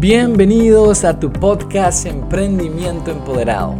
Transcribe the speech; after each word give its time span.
Bienvenidos 0.00 1.04
a 1.04 1.20
tu 1.20 1.30
podcast 1.30 2.06
Emprendimiento 2.06 3.10
Empoderado, 3.10 3.74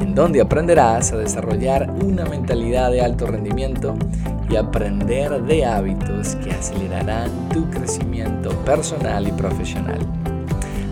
en 0.00 0.14
donde 0.14 0.40
aprenderás 0.40 1.10
a 1.10 1.16
desarrollar 1.16 1.90
una 2.04 2.24
mentalidad 2.24 2.92
de 2.92 3.00
alto 3.00 3.26
rendimiento 3.26 3.96
y 4.48 4.54
aprender 4.54 5.42
de 5.42 5.64
hábitos 5.64 6.36
que 6.36 6.52
acelerarán 6.52 7.48
tu 7.48 7.68
crecimiento 7.68 8.50
personal 8.64 9.26
y 9.26 9.32
profesional. 9.32 9.98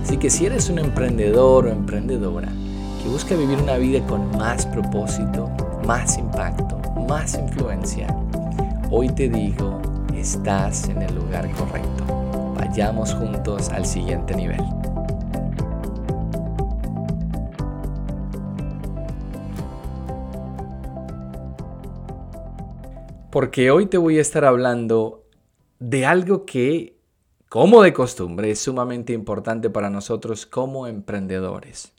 Así 0.02 0.16
que 0.16 0.28
si 0.28 0.46
eres 0.46 0.68
un 0.68 0.80
emprendedor 0.80 1.66
o 1.66 1.70
emprendedora 1.70 2.48
que 3.00 3.08
busca 3.08 3.36
vivir 3.36 3.58
una 3.58 3.76
vida 3.76 4.04
con 4.08 4.28
más 4.36 4.66
propósito, 4.66 5.52
más 5.86 6.18
impacto, 6.18 6.80
más 7.08 7.38
influencia, 7.38 8.08
hoy 8.90 9.08
te 9.08 9.28
digo, 9.28 9.80
estás 10.16 10.88
en 10.88 11.00
el 11.00 11.14
lugar 11.14 11.48
correcto. 11.52 12.13
Vayamos 12.66 13.12
juntos 13.12 13.68
al 13.68 13.84
siguiente 13.84 14.34
nivel. 14.34 14.62
Porque 23.30 23.70
hoy 23.70 23.84
te 23.84 23.98
voy 23.98 24.16
a 24.16 24.22
estar 24.22 24.46
hablando 24.46 25.28
de 25.78 26.06
algo 26.06 26.46
que, 26.46 26.96
como 27.50 27.82
de 27.82 27.92
costumbre, 27.92 28.50
es 28.50 28.60
sumamente 28.60 29.12
importante 29.12 29.68
para 29.68 29.90
nosotros 29.90 30.46
como 30.46 30.86
emprendedores. 30.86 31.92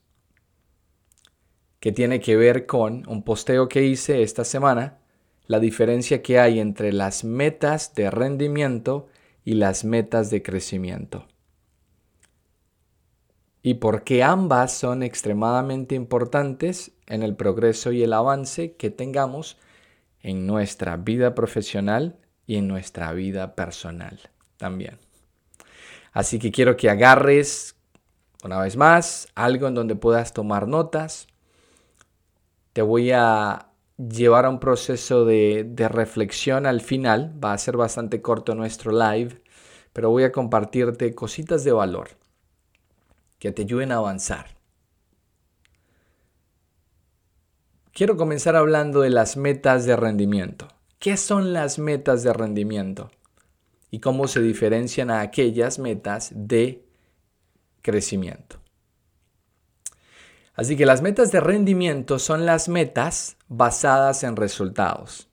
Que 1.79 1.91
tiene 1.91 2.19
que 2.19 2.35
ver 2.35 2.65
con 2.65 3.07
un 3.07 3.21
posteo 3.21 3.69
que 3.69 3.83
hice 3.83 4.23
esta 4.23 4.43
semana, 4.43 4.97
la 5.45 5.59
diferencia 5.59 6.23
que 6.23 6.39
hay 6.39 6.59
entre 6.59 6.91
las 6.91 7.23
metas 7.23 7.93
de 7.93 8.09
rendimiento 8.09 9.07
y 9.45 9.53
las 9.53 9.85
metas 9.85 10.31
de 10.31 10.41
crecimiento. 10.41 11.27
Y 13.61 13.75
porque 13.75 14.23
ambas 14.23 14.73
son 14.73 15.03
extremadamente 15.03 15.95
importantes 15.95 16.91
en 17.07 17.23
el 17.23 17.35
progreso 17.35 17.91
y 17.91 18.03
el 18.03 18.13
avance 18.13 18.75
que 18.75 18.89
tengamos 18.89 19.57
en 20.21 20.45
nuestra 20.45 20.97
vida 20.97 21.35
profesional 21.35 22.17
y 22.47 22.57
en 22.57 22.67
nuestra 22.67 23.13
vida 23.13 23.55
personal 23.55 24.19
también. 24.57 24.97
Así 26.11 26.39
que 26.39 26.51
quiero 26.51 26.75
que 26.75 26.89
agarres 26.89 27.75
una 28.43 28.59
vez 28.59 28.77
más 28.77 29.27
algo 29.35 29.67
en 29.67 29.75
donde 29.75 29.95
puedas 29.95 30.33
tomar 30.33 30.67
notas. 30.67 31.27
Te 32.73 32.81
voy 32.81 33.11
a 33.11 33.67
llevar 33.97 34.45
a 34.45 34.49
un 34.49 34.59
proceso 34.59 35.25
de, 35.25 35.73
reflexión 35.89 36.65
al 36.65 36.81
final. 36.81 37.33
Va 37.43 37.53
a 37.53 37.57
ser 37.57 37.77
bastante 37.77 38.21
corto 38.21 38.55
nuestro 38.55 38.91
live, 38.91 39.41
pero 39.93 40.09
voy 40.09 40.23
a 40.23 40.31
compartirte 40.31 41.15
cositas 41.15 41.63
de 41.63 41.71
valor 41.71 42.09
que 43.39 43.51
te 43.51 43.63
ayuden 43.63 43.91
a 43.91 43.97
avanzar. 43.97 44.55
Quiero 47.93 48.17
comenzar 48.17 48.55
hablando 48.55 49.01
de 49.01 49.09
las 49.09 49.37
metas 49.37 49.85
de 49.85 49.95
rendimiento. 49.95 50.67
¿Qué 50.99 51.15
son 51.15 51.53
las 51.53 51.79
metas 51.79 52.23
de 52.23 52.33
rendimiento? 52.33 53.09
Y 53.89 53.99
cómo 53.99 54.27
se 54.27 54.41
diferencian 54.41 55.09
a 55.09 55.21
aquellas 55.21 55.79
metas 55.79 56.31
de 56.35 56.83
crecimiento. 57.81 58.64
Así 60.55 60.77
que 60.77 60.85
las 60.85 61.01
metas 61.01 61.31
de 61.31 61.41
rendimiento 61.41 62.17
son 62.17 62.45
las 62.45 62.69
metas 62.69 63.37
basadas 63.49 64.23
en 64.23 64.35
resultados. 64.35 65.27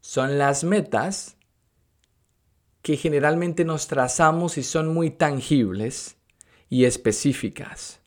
Son 0.00 0.38
las 0.38 0.62
metas 0.62 1.36
que 2.82 2.96
generalmente 2.96 3.64
nos 3.64 3.88
trazamos 3.88 4.56
y 4.56 4.62
son 4.62 4.94
muy 4.94 5.10
tangibles 5.10 6.16
y 6.70 6.84
específicas. 6.84 8.00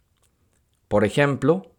Por 0.87 1.03
ejemplo, 1.03 1.71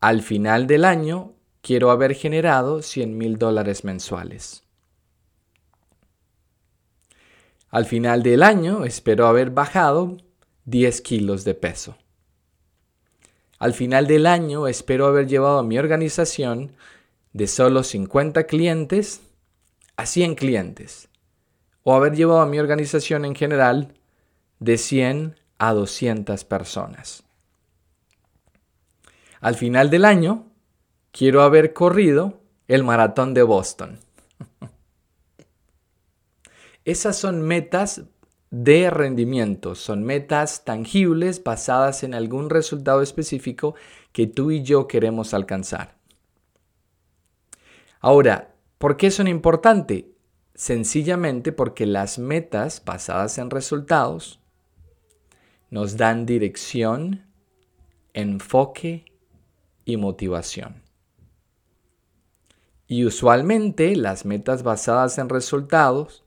al 0.00 0.22
final 0.22 0.66
del 0.66 0.84
año 0.84 1.32
quiero 1.60 1.90
haber 1.90 2.14
generado 2.14 2.82
100 2.82 3.16
mil 3.16 3.38
dólares 3.38 3.84
mensuales. 3.84 4.64
Al 7.70 7.86
final 7.86 8.22
del 8.22 8.42
año 8.42 8.84
espero 8.84 9.26
haber 9.26 9.50
bajado 9.50 10.16
10 10.64 11.00
kilos 11.00 11.44
de 11.44 11.54
peso. 11.54 11.96
Al 13.64 13.72
final 13.72 14.06
del 14.06 14.26
año 14.26 14.68
espero 14.68 15.06
haber 15.06 15.26
llevado 15.26 15.58
a 15.58 15.62
mi 15.62 15.78
organización 15.78 16.72
de 17.32 17.46
solo 17.46 17.82
50 17.82 18.44
clientes 18.44 19.22
a 19.96 20.04
100 20.04 20.34
clientes. 20.34 21.08
O 21.82 21.94
haber 21.94 22.14
llevado 22.14 22.42
a 22.42 22.46
mi 22.46 22.58
organización 22.58 23.24
en 23.24 23.34
general 23.34 23.94
de 24.58 24.76
100 24.76 25.40
a 25.56 25.72
200 25.72 26.44
personas. 26.44 27.24
Al 29.40 29.54
final 29.54 29.88
del 29.88 30.04
año 30.04 30.44
quiero 31.10 31.40
haber 31.40 31.72
corrido 31.72 32.42
el 32.68 32.84
maratón 32.84 33.32
de 33.32 33.44
Boston. 33.44 33.98
Esas 36.84 37.16
son 37.16 37.40
metas 37.40 38.02
de 38.62 38.88
rendimiento. 38.88 39.74
Son 39.74 40.04
metas 40.04 40.64
tangibles 40.64 41.42
basadas 41.42 42.04
en 42.04 42.14
algún 42.14 42.50
resultado 42.50 43.02
específico 43.02 43.74
que 44.12 44.28
tú 44.28 44.52
y 44.52 44.62
yo 44.62 44.86
queremos 44.86 45.34
alcanzar. 45.34 45.96
Ahora, 47.98 48.54
¿por 48.78 48.96
qué 48.96 49.10
son 49.10 49.26
importantes? 49.26 50.04
Sencillamente 50.54 51.50
porque 51.50 51.84
las 51.84 52.20
metas 52.20 52.84
basadas 52.84 53.38
en 53.38 53.50
resultados 53.50 54.38
nos 55.70 55.96
dan 55.96 56.24
dirección, 56.24 57.26
enfoque 58.12 59.04
y 59.84 59.96
motivación. 59.96 60.84
Y 62.86 63.04
usualmente 63.04 63.96
las 63.96 64.24
metas 64.24 64.62
basadas 64.62 65.18
en 65.18 65.28
resultados 65.28 66.23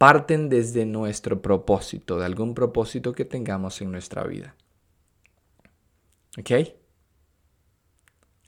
parten 0.00 0.48
desde 0.48 0.86
nuestro 0.86 1.42
propósito, 1.42 2.18
de 2.18 2.24
algún 2.24 2.54
propósito 2.54 3.12
que 3.12 3.26
tengamos 3.26 3.82
en 3.82 3.92
nuestra 3.92 4.24
vida. 4.24 4.54
¿Ok? 6.38 6.52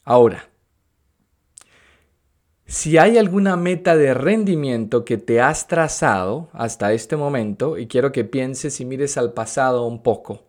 Ahora, 0.02 0.48
si 2.64 2.96
hay 2.96 3.18
alguna 3.18 3.58
meta 3.58 3.98
de 3.98 4.14
rendimiento 4.14 5.04
que 5.04 5.18
te 5.18 5.42
has 5.42 5.68
trazado 5.68 6.48
hasta 6.54 6.94
este 6.94 7.16
momento, 7.16 7.76
y 7.76 7.86
quiero 7.86 8.12
que 8.12 8.24
pienses 8.24 8.80
y 8.80 8.86
mires 8.86 9.18
al 9.18 9.34
pasado 9.34 9.86
un 9.86 10.02
poco, 10.02 10.46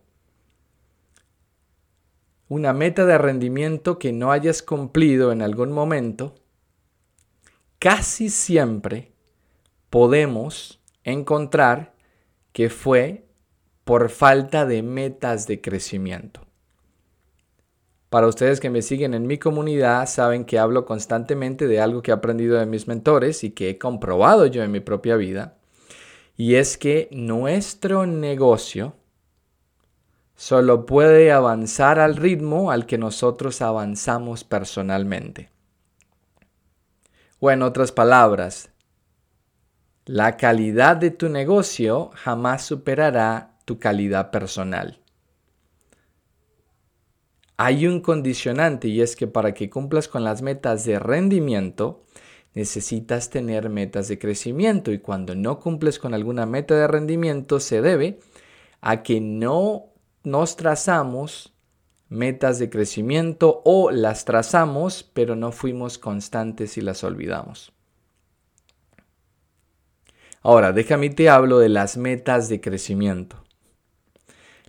una 2.48 2.72
meta 2.72 3.04
de 3.04 3.18
rendimiento 3.18 3.98
que 3.98 4.14
no 4.14 4.32
hayas 4.32 4.62
cumplido 4.62 5.32
en 5.32 5.42
algún 5.42 5.70
momento, 5.70 6.34
casi 7.78 8.30
siempre 8.30 9.12
podemos 9.90 10.80
encontrar 11.04 11.94
que 12.52 12.70
fue 12.70 13.24
por 13.84 14.08
falta 14.08 14.66
de 14.66 14.82
metas 14.82 15.46
de 15.46 15.60
crecimiento. 15.60 16.40
Para 18.08 18.28
ustedes 18.28 18.60
que 18.60 18.70
me 18.70 18.80
siguen 18.80 19.12
en 19.12 19.26
mi 19.26 19.38
comunidad, 19.38 20.06
saben 20.06 20.44
que 20.44 20.58
hablo 20.58 20.84
constantemente 20.84 21.66
de 21.66 21.80
algo 21.80 22.00
que 22.00 22.10
he 22.10 22.14
aprendido 22.14 22.58
de 22.58 22.66
mis 22.66 22.86
mentores 22.86 23.44
y 23.44 23.50
que 23.50 23.70
he 23.70 23.78
comprobado 23.78 24.46
yo 24.46 24.62
en 24.62 24.70
mi 24.70 24.80
propia 24.80 25.16
vida. 25.16 25.56
Y 26.36 26.54
es 26.54 26.78
que 26.78 27.08
nuestro 27.10 28.06
negocio 28.06 28.94
solo 30.36 30.86
puede 30.86 31.32
avanzar 31.32 31.98
al 31.98 32.16
ritmo 32.16 32.70
al 32.70 32.86
que 32.86 32.98
nosotros 32.98 33.60
avanzamos 33.62 34.44
personalmente. 34.44 35.50
O 37.40 37.50
en 37.50 37.62
otras 37.62 37.92
palabras, 37.92 38.70
la 40.06 40.36
calidad 40.36 40.96
de 40.96 41.10
tu 41.10 41.30
negocio 41.30 42.10
jamás 42.14 42.62
superará 42.62 43.56
tu 43.64 43.78
calidad 43.78 44.30
personal. 44.30 45.00
Hay 47.56 47.86
un 47.86 48.00
condicionante 48.00 48.88
y 48.88 49.00
es 49.00 49.16
que 49.16 49.26
para 49.26 49.54
que 49.54 49.70
cumplas 49.70 50.08
con 50.08 50.22
las 50.22 50.42
metas 50.42 50.84
de 50.84 50.98
rendimiento, 50.98 52.04
necesitas 52.52 53.30
tener 53.30 53.70
metas 53.70 54.08
de 54.08 54.18
crecimiento 54.18 54.92
y 54.92 54.98
cuando 54.98 55.34
no 55.34 55.58
cumples 55.58 55.98
con 55.98 56.12
alguna 56.12 56.44
meta 56.44 56.74
de 56.74 56.86
rendimiento 56.86 57.58
se 57.58 57.80
debe 57.80 58.20
a 58.82 59.02
que 59.02 59.20
no 59.20 59.86
nos 60.22 60.56
trazamos 60.56 61.54
metas 62.08 62.58
de 62.58 62.68
crecimiento 62.68 63.62
o 63.64 63.90
las 63.90 64.26
trazamos 64.26 65.02
pero 65.14 65.34
no 65.34 65.50
fuimos 65.50 65.96
constantes 65.96 66.76
y 66.76 66.82
las 66.82 67.02
olvidamos. 67.04 67.72
Ahora, 70.44 70.72
déjame 70.72 71.10
te 71.10 71.28
hablo 71.28 71.58
de 71.58 71.68
las 71.68 71.96
metas 71.96 72.48
de 72.48 72.60
crecimiento. 72.60 73.42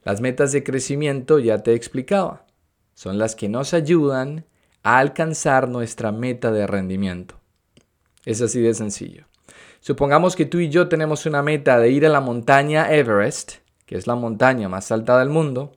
Las 0.04 0.19
metas 0.22 0.51
de 0.51 0.63
crecimiento 0.63 1.38
ya 1.38 1.62
te 1.62 1.75
explicaba. 1.75 2.48
Son 2.95 3.19
las 3.19 3.36
que 3.36 3.48
nos 3.48 3.75
ayudan 3.75 4.45
a 4.81 4.98
alcanzar 4.98 5.69
nuestra 5.69 6.12
meta 6.12 6.51
de 6.51 6.66
rendimiento. 6.66 7.39
Es 8.25 8.42
así 8.42 8.60
de 8.60 8.74
sencillo. 8.74 9.25
Supongamos 9.81 10.36
que 10.36 10.48
tú 10.48 10.57
y 10.57 10.69
yo 10.69 10.88
tenemos 10.88 11.27
una 11.27 11.44
meta 11.44 11.77
de 11.77 11.92
ir 11.92 12.07
a 12.07 12.10
la 12.10 12.22
montaña 12.22 12.92
Everest 12.92 13.66
que 13.86 13.95
es 13.95 14.07
la 14.07 14.16
montaña 14.16 14.68
más 14.68 14.92
alta 14.92 15.19
del 15.19 15.30
mundo, 15.30 15.74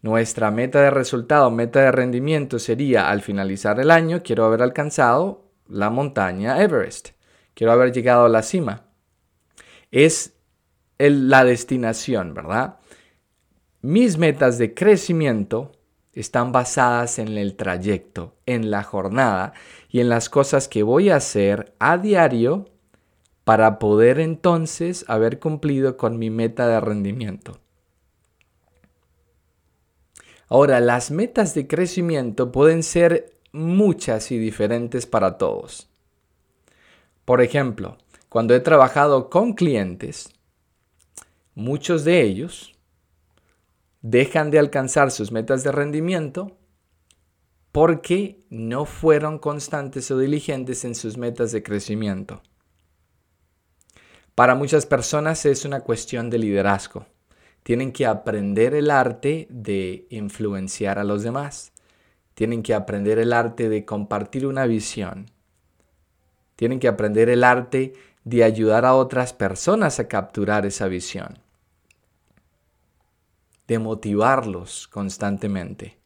nuestra 0.00 0.50
meta 0.50 0.80
de 0.80 0.90
resultado, 0.90 1.50
meta 1.50 1.80
de 1.80 1.92
rendimiento 1.92 2.58
sería 2.58 3.10
al 3.10 3.20
finalizar 3.20 3.80
el 3.80 3.90
año, 3.90 4.22
quiero 4.22 4.44
haber 4.44 4.62
alcanzado 4.62 5.44
la 5.68 5.90
montaña 5.90 6.62
Everest, 6.62 7.10
quiero 7.58 7.72
haber 7.72 7.90
llegado 7.90 8.24
a 8.24 8.28
la 8.28 8.44
cima. 8.44 8.84
Es 9.90 10.36
la 10.96 11.42
destinación, 11.42 12.32
¿verdad? 12.32 12.76
Mis 13.82 14.16
metas 14.16 14.58
de 14.58 14.74
crecimiento 14.74 15.72
están 16.12 16.52
basadas 16.52 17.18
en 17.18 17.36
el 17.36 17.56
trayecto, 17.56 18.36
en 18.46 18.70
la 18.70 18.84
jornada 18.84 19.54
y 19.88 19.98
en 19.98 20.08
las 20.08 20.28
cosas 20.28 20.68
que 20.68 20.84
voy 20.84 21.10
a 21.10 21.16
hacer 21.16 21.74
a 21.80 21.98
diario 21.98 22.66
para 23.42 23.80
poder 23.80 24.20
entonces 24.20 25.04
haber 25.08 25.40
cumplido 25.40 25.96
con 25.96 26.16
mi 26.16 26.30
meta 26.30 26.68
de 26.68 26.78
rendimiento. 26.78 27.58
Ahora, 30.46 30.78
las 30.78 31.10
metas 31.10 31.56
de 31.56 31.66
crecimiento 31.66 32.52
pueden 32.52 32.84
ser 32.84 33.32
muchas 33.50 34.30
y 34.30 34.38
diferentes 34.38 35.06
para 35.06 35.38
todos. 35.38 35.87
Por 37.28 37.42
ejemplo, 37.42 37.98
cuando 38.30 38.54
he 38.54 38.60
trabajado 38.60 39.28
con 39.28 39.52
clientes, 39.52 40.30
muchos 41.54 42.02
de 42.02 42.22
ellos 42.22 42.74
dejan 44.00 44.50
de 44.50 44.58
alcanzar 44.58 45.10
sus 45.10 45.30
metas 45.30 45.62
de 45.62 45.70
rendimiento 45.70 46.56
porque 47.70 48.46
no 48.48 48.86
fueron 48.86 49.38
constantes 49.38 50.10
o 50.10 50.16
diligentes 50.18 50.86
en 50.86 50.94
sus 50.94 51.18
metas 51.18 51.52
de 51.52 51.62
crecimiento. 51.62 52.40
Para 54.34 54.54
muchas 54.54 54.86
personas 54.86 55.44
es 55.44 55.66
una 55.66 55.80
cuestión 55.80 56.30
de 56.30 56.38
liderazgo. 56.38 57.04
Tienen 57.62 57.92
que 57.92 58.06
aprender 58.06 58.72
el 58.72 58.90
arte 58.90 59.48
de 59.50 60.06
influenciar 60.08 60.98
a 60.98 61.04
los 61.04 61.24
demás. 61.24 61.72
Tienen 62.32 62.62
que 62.62 62.72
aprender 62.72 63.18
el 63.18 63.34
arte 63.34 63.68
de 63.68 63.84
compartir 63.84 64.46
una 64.46 64.64
visión. 64.64 65.30
Tienen 66.58 66.80
que 66.80 66.88
aprender 66.88 67.28
el 67.28 67.44
arte 67.44 67.92
de 68.24 68.42
ayudar 68.42 68.84
a 68.84 68.96
otras 68.96 69.32
personas 69.32 70.00
a 70.00 70.08
capturar 70.08 70.66
esa 70.66 70.88
visión 70.88 71.38
de 73.68 73.78
motivarlos 73.78 74.88
constantemente, 74.88 76.00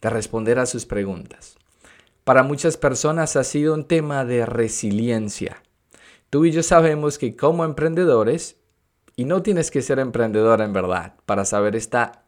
de 0.00 0.10
responder 0.10 0.60
a 0.60 0.66
sus 0.66 0.86
preguntas. 0.86 1.56
Para 2.22 2.44
muchas 2.44 2.76
personas 2.76 3.34
ha 3.34 3.42
sido 3.42 3.74
un 3.74 3.88
tema 3.88 4.24
de 4.24 4.46
resiliencia. 4.46 5.60
Tú 6.30 6.44
y 6.44 6.52
yo 6.52 6.62
sabemos 6.62 7.18
que 7.18 7.34
como 7.34 7.64
emprendedores, 7.64 8.58
y 9.16 9.24
no 9.24 9.42
tienes 9.42 9.72
que 9.72 9.82
ser 9.82 9.98
emprendedor 9.98 10.60
en 10.60 10.72
verdad 10.72 11.14
para 11.26 11.44
saber 11.44 11.74
esta, 11.74 12.22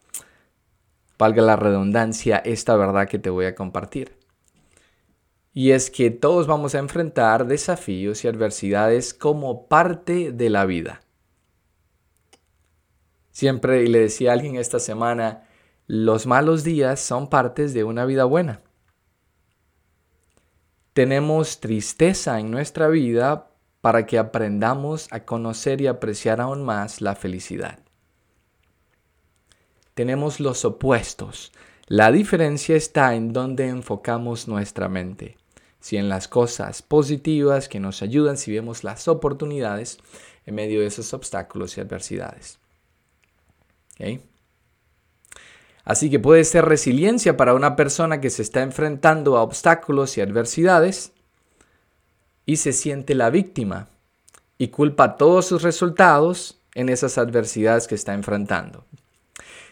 valga 1.16 1.42
la 1.42 1.54
redundancia, 1.54 2.38
esta 2.38 2.74
verdad 2.74 3.06
que 3.06 3.20
te 3.20 3.30
voy 3.30 3.44
a 3.44 3.54
compartir. 3.54 4.23
Y 5.54 5.70
es 5.70 5.90
que 5.90 6.10
todos 6.10 6.48
vamos 6.48 6.74
a 6.74 6.80
enfrentar 6.80 7.46
desafíos 7.46 8.24
y 8.24 8.28
adversidades 8.28 9.14
como 9.14 9.68
parte 9.68 10.32
de 10.32 10.50
la 10.50 10.66
vida. 10.66 11.00
Siempre 13.30 13.88
le 13.88 14.00
decía 14.00 14.30
a 14.30 14.34
alguien 14.34 14.56
esta 14.56 14.80
semana, 14.80 15.44
los 15.86 16.26
malos 16.26 16.64
días 16.64 17.00
son 17.00 17.28
partes 17.28 17.72
de 17.72 17.84
una 17.84 18.04
vida 18.04 18.24
buena. 18.24 18.62
Tenemos 20.92 21.60
tristeza 21.60 22.40
en 22.40 22.50
nuestra 22.50 22.88
vida 22.88 23.50
para 23.80 24.06
que 24.06 24.18
aprendamos 24.18 25.08
a 25.12 25.24
conocer 25.24 25.80
y 25.80 25.86
apreciar 25.86 26.40
aún 26.40 26.64
más 26.64 27.00
la 27.00 27.14
felicidad. 27.14 27.80
Tenemos 29.94 30.40
los 30.40 30.64
opuestos. 30.64 31.52
La 31.86 32.10
diferencia 32.10 32.76
está 32.76 33.14
en 33.14 33.32
dónde 33.32 33.68
enfocamos 33.68 34.48
nuestra 34.48 34.88
mente. 34.88 35.36
Si 35.84 35.98
en 35.98 36.08
las 36.08 36.28
cosas 36.28 36.80
positivas 36.80 37.68
que 37.68 37.78
nos 37.78 38.00
ayudan, 38.00 38.38
si 38.38 38.50
vemos 38.50 38.84
las 38.84 39.06
oportunidades 39.06 39.98
en 40.46 40.54
medio 40.54 40.80
de 40.80 40.86
esos 40.86 41.12
obstáculos 41.12 41.76
y 41.76 41.82
adversidades. 41.82 42.58
Así 45.84 46.08
que 46.08 46.18
puede 46.18 46.44
ser 46.44 46.64
resiliencia 46.64 47.36
para 47.36 47.52
una 47.52 47.76
persona 47.76 48.22
que 48.22 48.30
se 48.30 48.40
está 48.40 48.62
enfrentando 48.62 49.36
a 49.36 49.42
obstáculos 49.42 50.16
y 50.16 50.22
adversidades 50.22 51.12
y 52.46 52.56
se 52.56 52.72
siente 52.72 53.14
la 53.14 53.28
víctima 53.28 53.88
y 54.56 54.68
culpa 54.68 55.18
todos 55.18 55.44
sus 55.44 55.60
resultados 55.60 56.62
en 56.74 56.88
esas 56.88 57.18
adversidades 57.18 57.88
que 57.88 57.94
está 57.94 58.14
enfrentando. 58.14 58.86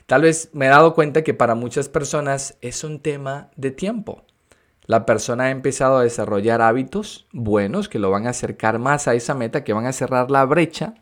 Tal 0.05 0.21
vez 0.21 0.51
me 0.53 0.67
he 0.67 0.69
dado 0.69 0.93
cuenta 0.95 1.25
que 1.25 1.33
para 1.33 1.55
muchas 1.55 1.89
personas 1.89 2.59
es 2.61 2.85
un 2.85 3.01
tema 3.01 3.49
de 3.57 3.71
tiempo. 3.71 4.27
La 4.87 5.07
persona 5.07 5.45
ha 5.45 5.51
empezado 5.51 5.99
a 5.99 6.03
desarrollar 6.03 6.61
hábitos 6.61 7.27
buenos 7.33 7.89
que 7.89 7.99
lo 7.99 8.11
van 8.11 8.27
a 8.27 8.31
acercar 8.31 8.79
más 8.79 9.09
a 9.09 9.15
esa 9.15 9.35
meta, 9.35 9.65
que 9.65 9.73
van 9.73 9.87
a 9.87 9.93
cerrar 9.93 10.31
la 10.31 10.45
brecha 10.45 10.95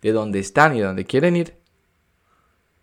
de 0.00 0.12
donde 0.12 0.38
están 0.38 0.74
y 0.74 0.80
de 0.80 0.86
donde 0.86 1.04
quieren 1.04 1.36
ir 1.36 1.58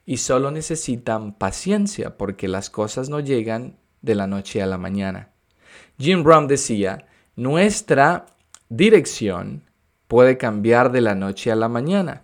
y 0.06 0.18
solo 0.18 0.52
necesitan 0.52 1.34
paciencia 1.34 2.18
porque 2.18 2.48
las 2.48 2.70
cosas 2.70 3.10
no 3.10 3.20
llegan 3.20 3.78
de 4.02 4.16
la 4.16 4.28
noche 4.28 4.62
a 4.62 4.68
la 4.68 4.78
mañana. 4.78 5.30
Jim 5.98 6.24
Brown 6.24 6.48
decía, 6.48 7.08
nuestra 7.36 8.28
dirección 8.70 9.64
puede 10.08 10.38
cambiar 10.38 10.92
de 10.92 11.02
la 11.02 11.16
noche 11.16 11.52
a 11.52 11.56
la 11.56 11.70
mañana, 11.70 12.24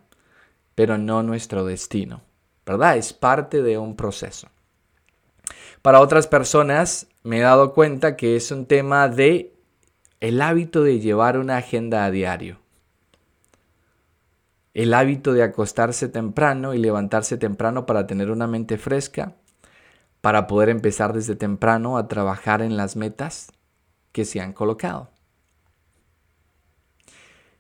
pero 0.75 0.97
no 0.97 1.23
nuestro 1.23 1.65
destino, 1.65 2.21
¿verdad? 2.65 2.97
Es 2.97 3.13
parte 3.13 3.63
de 3.63 3.77
un 3.77 3.95
proceso. 3.95 4.47
Para 5.81 6.01
otras 6.01 6.27
personas 6.27 7.07
me 7.23 7.39
he 7.39 7.41
dado 7.41 7.73
cuenta 7.73 8.15
que 8.15 8.35
es 8.35 8.51
un 8.51 8.65
tema 8.65 9.07
de 9.09 9.53
el 10.19 10.41
hábito 10.41 10.83
de 10.83 10.99
llevar 10.99 11.37
una 11.37 11.57
agenda 11.57 12.05
a 12.05 12.11
diario 12.11 12.61
el 14.73 14.93
hábito 14.93 15.33
de 15.33 15.43
acostarse 15.43 16.07
temprano 16.07 16.73
y 16.73 16.77
levantarse 16.77 17.37
temprano 17.37 17.85
para 17.85 18.07
tener 18.07 18.31
una 18.31 18.47
mente 18.47 18.77
fresca, 18.77 19.35
para 20.21 20.47
poder 20.47 20.69
empezar 20.69 21.13
desde 21.13 21.35
temprano 21.35 21.97
a 21.97 22.07
trabajar 22.07 22.61
en 22.61 22.77
las 22.77 22.95
metas 22.95 23.51
que 24.11 24.25
se 24.25 24.39
han 24.39 24.53
colocado. 24.53 25.09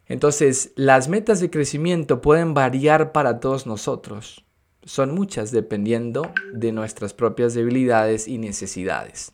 Entonces, 0.05 0.71
las 0.75 1.07
metas 1.07 1.39
de 1.39 1.49
crecimiento 1.49 2.21
pueden 2.21 2.53
variar 2.53 3.11
para 3.11 3.39
todos 3.39 3.65
nosotros. 3.65 4.45
Son 4.83 5.13
muchas 5.13 5.51
dependiendo 5.51 6.31
de 6.53 6.71
nuestras 6.71 7.13
propias 7.13 7.53
debilidades 7.53 8.27
y 8.27 8.37
necesidades. 8.37 9.31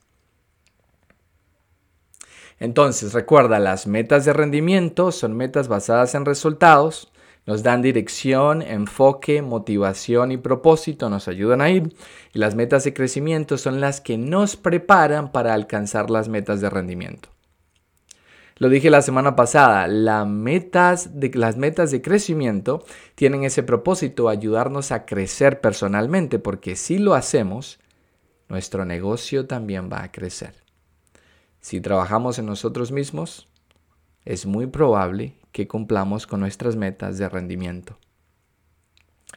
Entonces, 2.59 3.13
recuerda, 3.13 3.59
las 3.59 3.87
metas 3.87 4.25
de 4.25 4.33
rendimiento 4.33 5.11
son 5.11 5.35
metas 5.37 5.67
basadas 5.67 6.15
en 6.15 6.25
resultados 6.25 7.11
nos 7.47 7.63
dan 7.63 7.81
dirección, 7.81 8.61
enfoque, 8.61 9.41
motivación 9.41 10.33
y 10.33 10.37
propósito, 10.37 11.09
nos 11.09 11.29
ayudan 11.29 11.61
a 11.61 11.69
ir. 11.69 11.95
Y 12.33 12.39
las 12.39 12.55
metas 12.55 12.83
de 12.83 12.93
crecimiento 12.93 13.57
son 13.57 13.79
las 13.79 14.01
que 14.01 14.17
nos 14.17 14.57
preparan 14.57 15.31
para 15.31 15.53
alcanzar 15.53 16.09
las 16.09 16.27
metas 16.27 16.59
de 16.59 16.69
rendimiento. 16.69 17.29
Lo 18.59 18.69
dije 18.69 18.89
la 18.89 19.03
semana 19.03 19.35
pasada, 19.35 19.87
las 19.87 20.27
metas 20.27 21.11
de 21.15 22.01
crecimiento 22.01 22.83
tienen 23.13 23.43
ese 23.43 23.61
propósito, 23.61 24.29
ayudarnos 24.29 24.91
a 24.91 25.05
crecer 25.05 25.61
personalmente, 25.61 26.39
porque 26.39 26.75
si 26.75 26.97
lo 26.97 27.13
hacemos, 27.13 27.79
nuestro 28.49 28.83
negocio 28.85 29.45
también 29.45 29.89
va 29.91 30.03
a 30.03 30.11
crecer. 30.11 30.55
Si 31.59 31.81
trabajamos 31.81 32.39
en 32.39 32.47
nosotros 32.47 32.91
mismos, 32.91 33.47
es 34.25 34.45
muy 34.45 34.65
probable 34.67 35.35
que 35.51 35.67
cumplamos 35.67 36.25
con 36.25 36.39
nuestras 36.39 36.75
metas 36.75 37.17
de 37.17 37.29
rendimiento. 37.29 37.97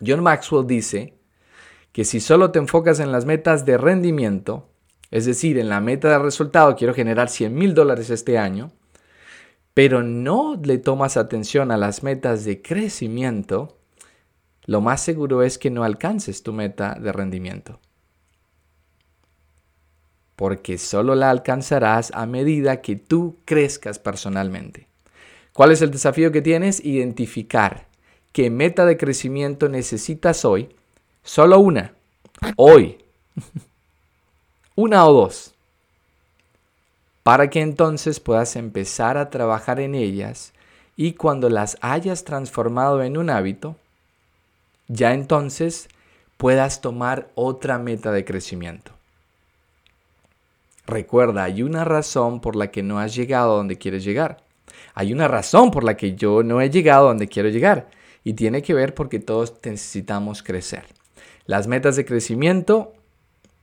John 0.05 0.23
Maxwell 0.23 0.67
dice 0.67 1.15
que 1.93 2.05
si 2.05 2.21
solo 2.21 2.53
te 2.53 2.59
enfocas 2.59 3.01
en 3.01 3.13
las 3.13 3.27
metas 3.27 3.67
de 3.67 3.77
rendimiento, 3.77 4.69
es 5.11 5.27
decir, 5.27 5.59
en 5.59 5.69
la 5.69 5.81
meta 5.81 6.09
de 6.09 6.19
resultado, 6.19 6.75
quiero 6.77 6.95
generar 6.95 7.29
100 7.29 7.55
mil 7.55 7.75
dólares 7.75 8.11
este 8.11 8.39
año, 8.39 8.73
pero 9.75 10.03
no 10.03 10.61
le 10.63 10.79
tomas 10.79 11.17
atención 11.17 11.71
a 11.71 11.77
las 11.77 12.03
metas 12.03 12.45
de 12.45 12.61
crecimiento, 12.61 13.77
lo 14.65 14.81
más 14.81 15.03
seguro 15.03 15.43
es 15.43 15.59
que 15.59 15.71
no 15.71 15.85
alcances 15.85 16.43
tu 16.43 16.53
meta 16.53 16.97
de 17.01 17.13
rendimiento. 17.13 17.81
Porque 20.37 20.79
solo 20.79 21.15
la 21.15 21.31
alcanzarás 21.31 22.11
a 22.15 22.27
medida 22.27 22.81
que 22.81 22.97
tú 22.97 23.37
crezcas 23.45 23.99
personalmente. 23.99 24.89
¿Cuál 25.53 25.73
es 25.73 25.83
el 25.83 25.91
desafío 25.91 26.33
que 26.33 26.43
tienes? 26.43 26.85
Identificar 26.85 27.89
qué 28.33 28.51
meta 28.51 28.87
de 28.87 28.97
crecimiento 28.97 29.69
necesitas 29.69 30.45
hoy. 30.45 30.75
Solo 31.23 31.59
una. 31.59 31.95
Hoy. 32.57 32.99
una 34.75 35.07
o 35.07 35.13
dos. 35.13 35.55
Para 37.31 37.49
que 37.49 37.61
entonces 37.61 38.19
puedas 38.19 38.57
empezar 38.57 39.17
a 39.17 39.31
trabajar 39.31 39.79
en 39.79 39.95
ellas 39.95 40.53
y 40.97 41.13
cuando 41.13 41.49
las 41.49 41.79
hayas 41.81 42.25
transformado 42.25 43.05
en 43.05 43.17
un 43.17 43.31
hábito, 43.31 43.77
ya 44.89 45.15
entonces 45.15 45.87
puedas 46.37 46.81
tomar 46.81 47.29
otra 47.37 47.79
meta 47.79 48.11
de 48.11 48.25
crecimiento. 48.25 48.91
Recuerda, 50.89 51.45
hay 51.45 51.63
una 51.63 51.85
razón 51.85 52.41
por 52.41 52.57
la 52.57 52.73
que 52.73 52.83
no 52.83 52.99
has 52.99 53.15
llegado 53.15 53.53
a 53.53 53.57
donde 53.59 53.79
quieres 53.79 54.03
llegar. 54.03 54.43
Hay 54.95 55.13
una 55.13 55.29
razón 55.29 55.71
por 55.71 55.85
la 55.85 55.97
que 55.97 56.17
yo 56.17 56.43
no 56.43 56.61
he 56.61 56.69
llegado 56.69 57.05
a 57.05 57.09
donde 57.11 57.29
quiero 57.29 57.49
llegar. 57.49 57.91
Y 58.25 58.33
tiene 58.33 58.61
que 58.61 58.75
ver 58.75 58.93
porque 58.93 59.21
todos 59.21 59.55
necesitamos 59.63 60.43
crecer. 60.43 60.83
Las 61.47 61.69
metas 61.69 61.95
de 61.95 62.05
crecimiento 62.05 62.93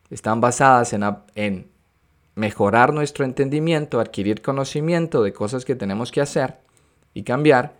están 0.09 0.39
basadas 0.39 0.93
en, 0.93 1.03
en 1.35 1.76
mejorar 2.37 2.93
nuestro 2.93 3.25
entendimiento, 3.25 3.99
adquirir 3.99 4.43
conocimiento 4.43 5.23
de 5.23 5.33
cosas 5.33 5.65
que 5.65 5.75
tenemos 5.75 6.11
que 6.11 6.21
hacer 6.21 6.57
y 7.15 7.23
cambiar 7.23 7.75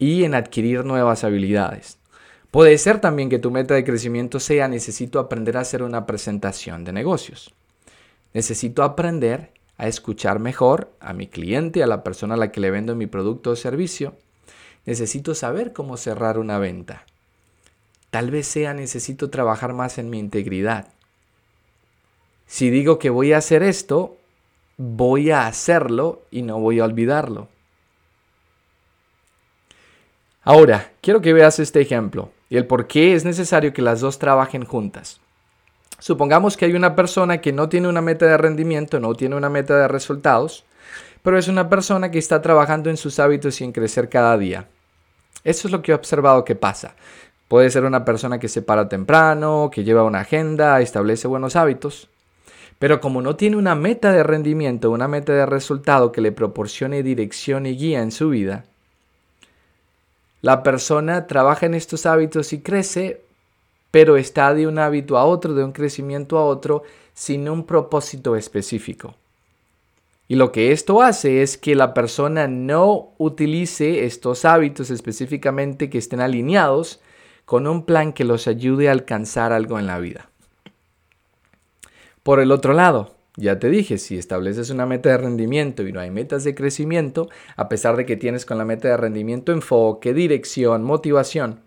y 0.00 0.24
en 0.24 0.34
adquirir 0.34 0.84
nuevas 0.84 1.22
habilidades. 1.22 1.98
Puede 2.50 2.76
ser 2.78 3.00
también 3.00 3.30
que 3.30 3.38
tu 3.38 3.52
meta 3.52 3.74
de 3.74 3.84
crecimiento 3.84 4.40
sea 4.40 4.66
necesito 4.66 5.20
aprender 5.20 5.56
a 5.56 5.60
hacer 5.60 5.84
una 5.84 6.06
presentación 6.06 6.82
de 6.82 6.92
negocios. 6.92 7.54
Necesito 8.32 8.82
aprender 8.82 9.52
a 9.76 9.86
escuchar 9.86 10.40
mejor 10.40 10.92
a 10.98 11.12
mi 11.12 11.28
cliente, 11.28 11.84
a 11.84 11.86
la 11.86 12.02
persona 12.02 12.34
a 12.34 12.36
la 12.36 12.50
que 12.50 12.60
le 12.60 12.72
vendo 12.72 12.96
mi 12.96 13.06
producto 13.06 13.50
o 13.50 13.56
servicio. 13.56 14.16
Necesito 14.86 15.36
saber 15.36 15.72
cómo 15.72 15.96
cerrar 15.96 16.40
una 16.40 16.58
venta. 16.58 17.04
Tal 18.10 18.32
vez 18.32 18.48
sea 18.48 18.74
necesito 18.74 19.30
trabajar 19.30 19.72
más 19.72 19.98
en 19.98 20.10
mi 20.10 20.18
integridad. 20.18 20.88
Si 22.54 22.70
digo 22.70 23.00
que 23.00 23.10
voy 23.10 23.32
a 23.32 23.38
hacer 23.38 23.64
esto, 23.64 24.16
voy 24.76 25.32
a 25.32 25.48
hacerlo 25.48 26.22
y 26.30 26.42
no 26.42 26.60
voy 26.60 26.78
a 26.78 26.84
olvidarlo. 26.84 27.48
Ahora, 30.44 30.92
quiero 31.00 31.20
que 31.20 31.32
veas 31.32 31.58
este 31.58 31.80
ejemplo 31.80 32.30
y 32.48 32.56
el 32.56 32.68
por 32.68 32.86
qué 32.86 33.16
es 33.16 33.24
necesario 33.24 33.72
que 33.72 33.82
las 33.82 34.02
dos 34.02 34.20
trabajen 34.20 34.64
juntas. 34.64 35.20
Supongamos 35.98 36.56
que 36.56 36.66
hay 36.66 36.74
una 36.74 36.94
persona 36.94 37.40
que 37.40 37.52
no 37.52 37.68
tiene 37.68 37.88
una 37.88 38.02
meta 38.02 38.26
de 38.26 38.36
rendimiento, 38.36 39.00
no 39.00 39.14
tiene 39.14 39.34
una 39.34 39.50
meta 39.50 39.76
de 39.76 39.88
resultados, 39.88 40.64
pero 41.24 41.36
es 41.36 41.48
una 41.48 41.68
persona 41.68 42.12
que 42.12 42.20
está 42.20 42.40
trabajando 42.40 42.88
en 42.88 42.96
sus 42.96 43.18
hábitos 43.18 43.60
y 43.60 43.64
en 43.64 43.72
crecer 43.72 44.08
cada 44.08 44.38
día. 44.38 44.68
Eso 45.42 45.66
es 45.66 45.72
lo 45.72 45.82
que 45.82 45.90
he 45.90 45.94
observado 45.96 46.44
que 46.44 46.54
pasa. 46.54 46.94
Puede 47.48 47.68
ser 47.70 47.82
una 47.82 48.04
persona 48.04 48.38
que 48.38 48.48
se 48.48 48.62
para 48.62 48.88
temprano, 48.88 49.70
que 49.72 49.82
lleva 49.82 50.04
una 50.04 50.20
agenda, 50.20 50.80
establece 50.80 51.26
buenos 51.26 51.56
hábitos, 51.56 52.10
pero 52.78 53.00
como 53.00 53.22
no 53.22 53.36
tiene 53.36 53.56
una 53.56 53.74
meta 53.74 54.12
de 54.12 54.22
rendimiento, 54.22 54.90
una 54.90 55.08
meta 55.08 55.32
de 55.32 55.46
resultado 55.46 56.12
que 56.12 56.20
le 56.20 56.32
proporcione 56.32 57.02
dirección 57.02 57.66
y 57.66 57.76
guía 57.76 58.02
en 58.02 58.12
su 58.12 58.30
vida, 58.30 58.64
la 60.42 60.62
persona 60.62 61.26
trabaja 61.26 61.66
en 61.66 61.74
estos 61.74 62.04
hábitos 62.04 62.52
y 62.52 62.60
crece, 62.60 63.22
pero 63.90 64.16
está 64.16 64.52
de 64.52 64.66
un 64.66 64.78
hábito 64.78 65.16
a 65.16 65.24
otro, 65.24 65.54
de 65.54 65.64
un 65.64 65.72
crecimiento 65.72 66.36
a 66.36 66.44
otro, 66.44 66.82
sin 67.14 67.48
un 67.48 67.64
propósito 67.64 68.36
específico. 68.36 69.14
Y 70.26 70.36
lo 70.36 70.52
que 70.52 70.72
esto 70.72 71.02
hace 71.02 71.42
es 71.42 71.56
que 71.56 71.74
la 71.74 71.94
persona 71.94 72.48
no 72.48 73.12
utilice 73.18 74.04
estos 74.04 74.44
hábitos 74.44 74.90
específicamente 74.90 75.90
que 75.90 75.98
estén 75.98 76.20
alineados 76.20 77.00
con 77.44 77.66
un 77.66 77.84
plan 77.84 78.12
que 78.12 78.24
los 78.24 78.46
ayude 78.46 78.88
a 78.88 78.92
alcanzar 78.92 79.52
algo 79.52 79.78
en 79.78 79.86
la 79.86 79.98
vida. 79.98 80.28
Por 82.24 82.40
el 82.40 82.52
otro 82.52 82.72
lado, 82.72 83.14
ya 83.36 83.58
te 83.58 83.68
dije, 83.68 83.98
si 83.98 84.16
estableces 84.16 84.70
una 84.70 84.86
meta 84.86 85.10
de 85.10 85.18
rendimiento 85.18 85.86
y 85.86 85.92
no 85.92 86.00
hay 86.00 86.10
metas 86.10 86.42
de 86.42 86.54
crecimiento, 86.54 87.28
a 87.54 87.68
pesar 87.68 87.96
de 87.98 88.06
que 88.06 88.16
tienes 88.16 88.46
con 88.46 88.56
la 88.56 88.64
meta 88.64 88.88
de 88.88 88.96
rendimiento 88.96 89.52
enfoque, 89.52 90.14
dirección, 90.14 90.84
motivación, 90.84 91.60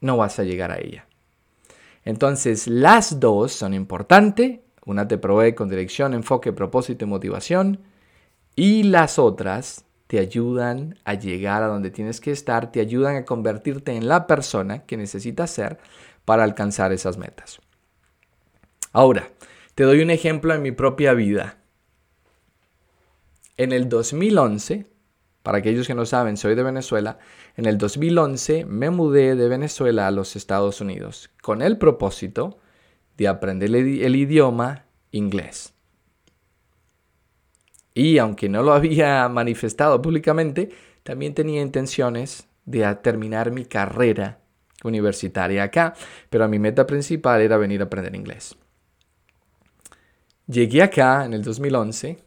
no 0.00 0.16
vas 0.16 0.40
a 0.40 0.44
llegar 0.44 0.72
a 0.72 0.78
ella. 0.78 1.06
Entonces, 2.04 2.66
las 2.66 3.20
dos 3.20 3.52
son 3.52 3.74
importantes. 3.74 4.58
Una 4.84 5.06
te 5.06 5.18
provee 5.18 5.54
con 5.54 5.68
dirección, 5.68 6.12
enfoque, 6.12 6.52
propósito 6.52 7.04
y 7.04 7.08
motivación. 7.08 7.78
Y 8.56 8.82
las 8.82 9.20
otras 9.20 9.84
te 10.08 10.18
ayudan 10.18 10.98
a 11.04 11.14
llegar 11.14 11.62
a 11.62 11.68
donde 11.68 11.92
tienes 11.92 12.20
que 12.20 12.32
estar, 12.32 12.72
te 12.72 12.80
ayudan 12.80 13.14
a 13.14 13.24
convertirte 13.24 13.92
en 13.92 14.08
la 14.08 14.26
persona 14.26 14.84
que 14.84 14.96
necesitas 14.96 15.50
ser 15.52 15.78
para 16.24 16.42
alcanzar 16.42 16.92
esas 16.92 17.18
metas. 17.18 17.60
Ahora, 18.92 19.30
te 19.74 19.84
doy 19.84 20.00
un 20.00 20.10
ejemplo 20.10 20.54
en 20.54 20.62
mi 20.62 20.72
propia 20.72 21.14
vida. 21.14 21.58
En 23.56 23.72
el 23.72 23.88
2011, 23.88 24.86
para 25.42 25.58
aquellos 25.58 25.86
que 25.86 25.94
no 25.94 26.06
saben, 26.06 26.36
soy 26.36 26.54
de 26.54 26.62
Venezuela, 26.62 27.18
en 27.56 27.66
el 27.66 27.78
2011 27.78 28.64
me 28.64 28.90
mudé 28.90 29.34
de 29.34 29.48
Venezuela 29.48 30.06
a 30.06 30.10
los 30.10 30.36
Estados 30.36 30.80
Unidos 30.80 31.30
con 31.42 31.62
el 31.62 31.78
propósito 31.78 32.58
de 33.16 33.28
aprender 33.28 33.74
el, 33.74 34.16
idioma 34.16 34.84
inglés. 35.10 35.74
Y 37.94 38.18
aunque 38.18 38.48
no 38.48 38.62
lo 38.62 38.72
había 38.74 39.28
manifestado 39.28 40.00
públicamente, 40.00 40.70
también 41.02 41.34
tenía 41.34 41.60
intenciones 41.60 42.46
de 42.64 42.94
terminar 42.96 43.50
mi 43.50 43.64
carrera 43.64 44.38
universitaria 44.84 45.64
acá, 45.64 45.94
pero 46.30 46.48
mi 46.48 46.58
meta 46.58 46.86
principal 46.86 47.40
era 47.40 47.56
venir 47.56 47.80
a 47.80 47.84
aprender 47.84 48.14
inglés. 48.14 48.56
Llegué 50.48 50.82
acá 50.82 51.26
en 51.26 51.34
el 51.34 51.42
2011, 51.42 52.24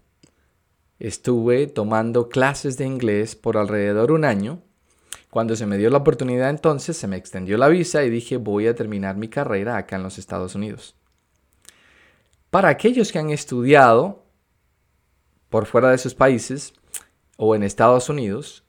estuve 0.99 1.65
tomando 1.65 2.29
clases 2.29 2.77
de 2.77 2.85
inglés 2.85 3.35
por 3.35 3.57
alrededor 3.57 4.11
un 4.11 4.25
año. 4.25 4.61
Cuando 5.31 5.55
se 5.55 5.65
me 5.65 5.79
dio 5.79 5.89
la 5.89 5.97
oportunidad 5.97 6.51
entonces, 6.51 6.95
se 6.95 7.07
me 7.07 7.17
extendió 7.17 7.57
la 7.57 7.67
visa 7.67 8.03
y 8.03 8.11
dije 8.11 8.37
voy 8.37 8.67
a 8.67 8.75
terminar 8.75 9.17
mi 9.17 9.27
carrera 9.27 9.75
acá 9.75 9.95
en 9.95 10.03
los 10.03 10.19
Estados 10.19 10.53
Unidos. 10.53 10.95
Para 12.51 12.69
aquellos 12.69 13.11
que 13.11 13.17
han 13.17 13.31
estudiado 13.31 14.23
por 15.49 15.65
fuera 15.65 15.89
de 15.89 15.97
sus 15.97 16.13
países 16.13 16.73
o 17.37 17.55
en 17.55 17.63
Estados 17.63 18.07
Unidos, 18.07 18.63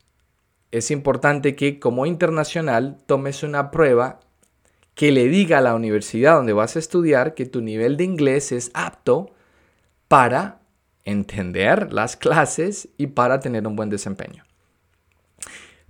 es 0.70 0.90
importante 0.90 1.56
que 1.56 1.78
como 1.78 2.06
internacional 2.06 2.96
tomes 3.04 3.42
una 3.42 3.70
prueba 3.70 4.20
que 4.94 5.12
le 5.12 5.28
diga 5.28 5.58
a 5.58 5.62
la 5.62 5.74
universidad 5.74 6.36
donde 6.36 6.54
vas 6.54 6.76
a 6.76 6.78
estudiar 6.78 7.34
que 7.34 7.44
tu 7.44 7.60
nivel 7.60 7.98
de 7.98 8.04
inglés 8.04 8.50
es 8.50 8.70
apto 8.72 9.34
para 10.12 10.60
entender 11.06 11.90
las 11.90 12.18
clases 12.18 12.90
y 12.98 13.06
para 13.06 13.40
tener 13.40 13.66
un 13.66 13.76
buen 13.76 13.88
desempeño. 13.88 14.44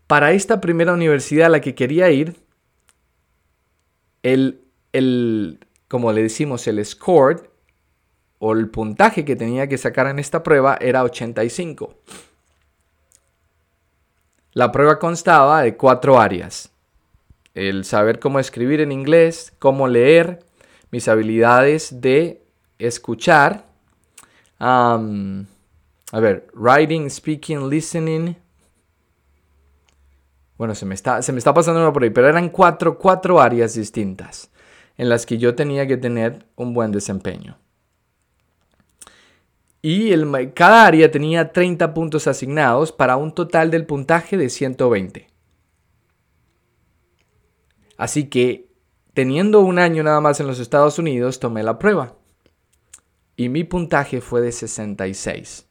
Para 0.06 0.30
esta 0.30 0.60
primera 0.60 0.92
universidad 0.92 1.46
a 1.46 1.48
la 1.48 1.60
que 1.60 1.74
quería 1.74 2.08
ir, 2.08 2.36
el, 4.22 4.60
el, 4.92 5.66
como 5.88 6.12
le 6.12 6.22
decimos, 6.22 6.68
el 6.68 6.84
score 6.86 7.50
o 8.38 8.52
el 8.52 8.68
puntaje 8.68 9.24
que 9.24 9.34
tenía 9.34 9.66
que 9.66 9.76
sacar 9.76 10.06
en 10.06 10.20
esta 10.20 10.44
prueba 10.44 10.78
era 10.80 11.02
85. 11.02 11.92
La 14.52 14.70
prueba 14.70 15.00
constaba 15.00 15.62
de 15.62 15.76
cuatro 15.76 16.20
áreas. 16.20 16.70
El 17.54 17.84
saber 17.84 18.20
cómo 18.20 18.38
escribir 18.38 18.82
en 18.82 18.92
inglés, 18.92 19.52
cómo 19.58 19.88
leer, 19.88 20.44
mis 20.92 21.08
habilidades 21.08 22.00
de 22.00 22.44
escuchar 22.78 23.71
a 24.62 26.21
ver, 26.21 26.47
writing, 26.54 27.11
speaking, 27.11 27.69
listening. 27.69 28.37
Bueno, 30.57 30.75
se 30.75 30.87
me, 30.87 30.95
está, 30.95 31.21
se 31.23 31.33
me 31.33 31.38
está 31.38 31.52
pasando 31.52 31.81
uno 31.81 31.92
por 31.92 32.04
ahí, 32.04 32.11
pero 32.11 32.28
eran 32.28 32.49
cuatro, 32.49 32.97
cuatro 32.97 33.40
áreas 33.40 33.75
distintas 33.75 34.50
en 34.97 35.09
las 35.09 35.26
que 35.26 35.38
yo 35.38 35.54
tenía 35.57 35.87
que 35.87 35.97
tener 35.97 36.47
un 36.54 36.75
buen 36.75 36.92
desempeño. 36.92 37.59
Y 39.81 40.12
el, 40.12 40.52
cada 40.54 40.87
área 40.87 41.11
tenía 41.11 41.50
30 41.50 41.92
puntos 41.92 42.28
asignados 42.28 42.92
para 42.92 43.16
un 43.16 43.35
total 43.35 43.73
del 43.73 43.85
puntaje 43.85 44.37
de 44.37 44.49
120. 44.49 45.26
Así 47.97 48.28
que, 48.28 48.69
teniendo 49.12 49.61
un 49.61 49.81
año 49.81 50.04
nada 50.04 50.21
más 50.21 50.38
en 50.38 50.47
los 50.47 50.61
Estados 50.61 51.00
Unidos, 51.00 51.40
tomé 51.40 51.64
la 51.64 51.81
prueba 51.81 52.14
y 53.36 53.48
mi 53.48 53.64
puntaje 53.64 54.20
fue 54.20 54.40
de 54.40 54.52
66. 54.52 55.66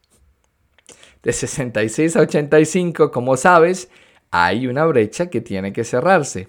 De 1.22 1.32
66 1.32 2.16
a 2.16 2.20
85, 2.20 3.10
como 3.10 3.36
sabes, 3.36 3.88
hay 4.30 4.66
una 4.66 4.84
brecha 4.86 5.30
que 5.30 5.40
tiene 5.40 5.72
que 5.72 5.84
cerrarse. 5.84 6.48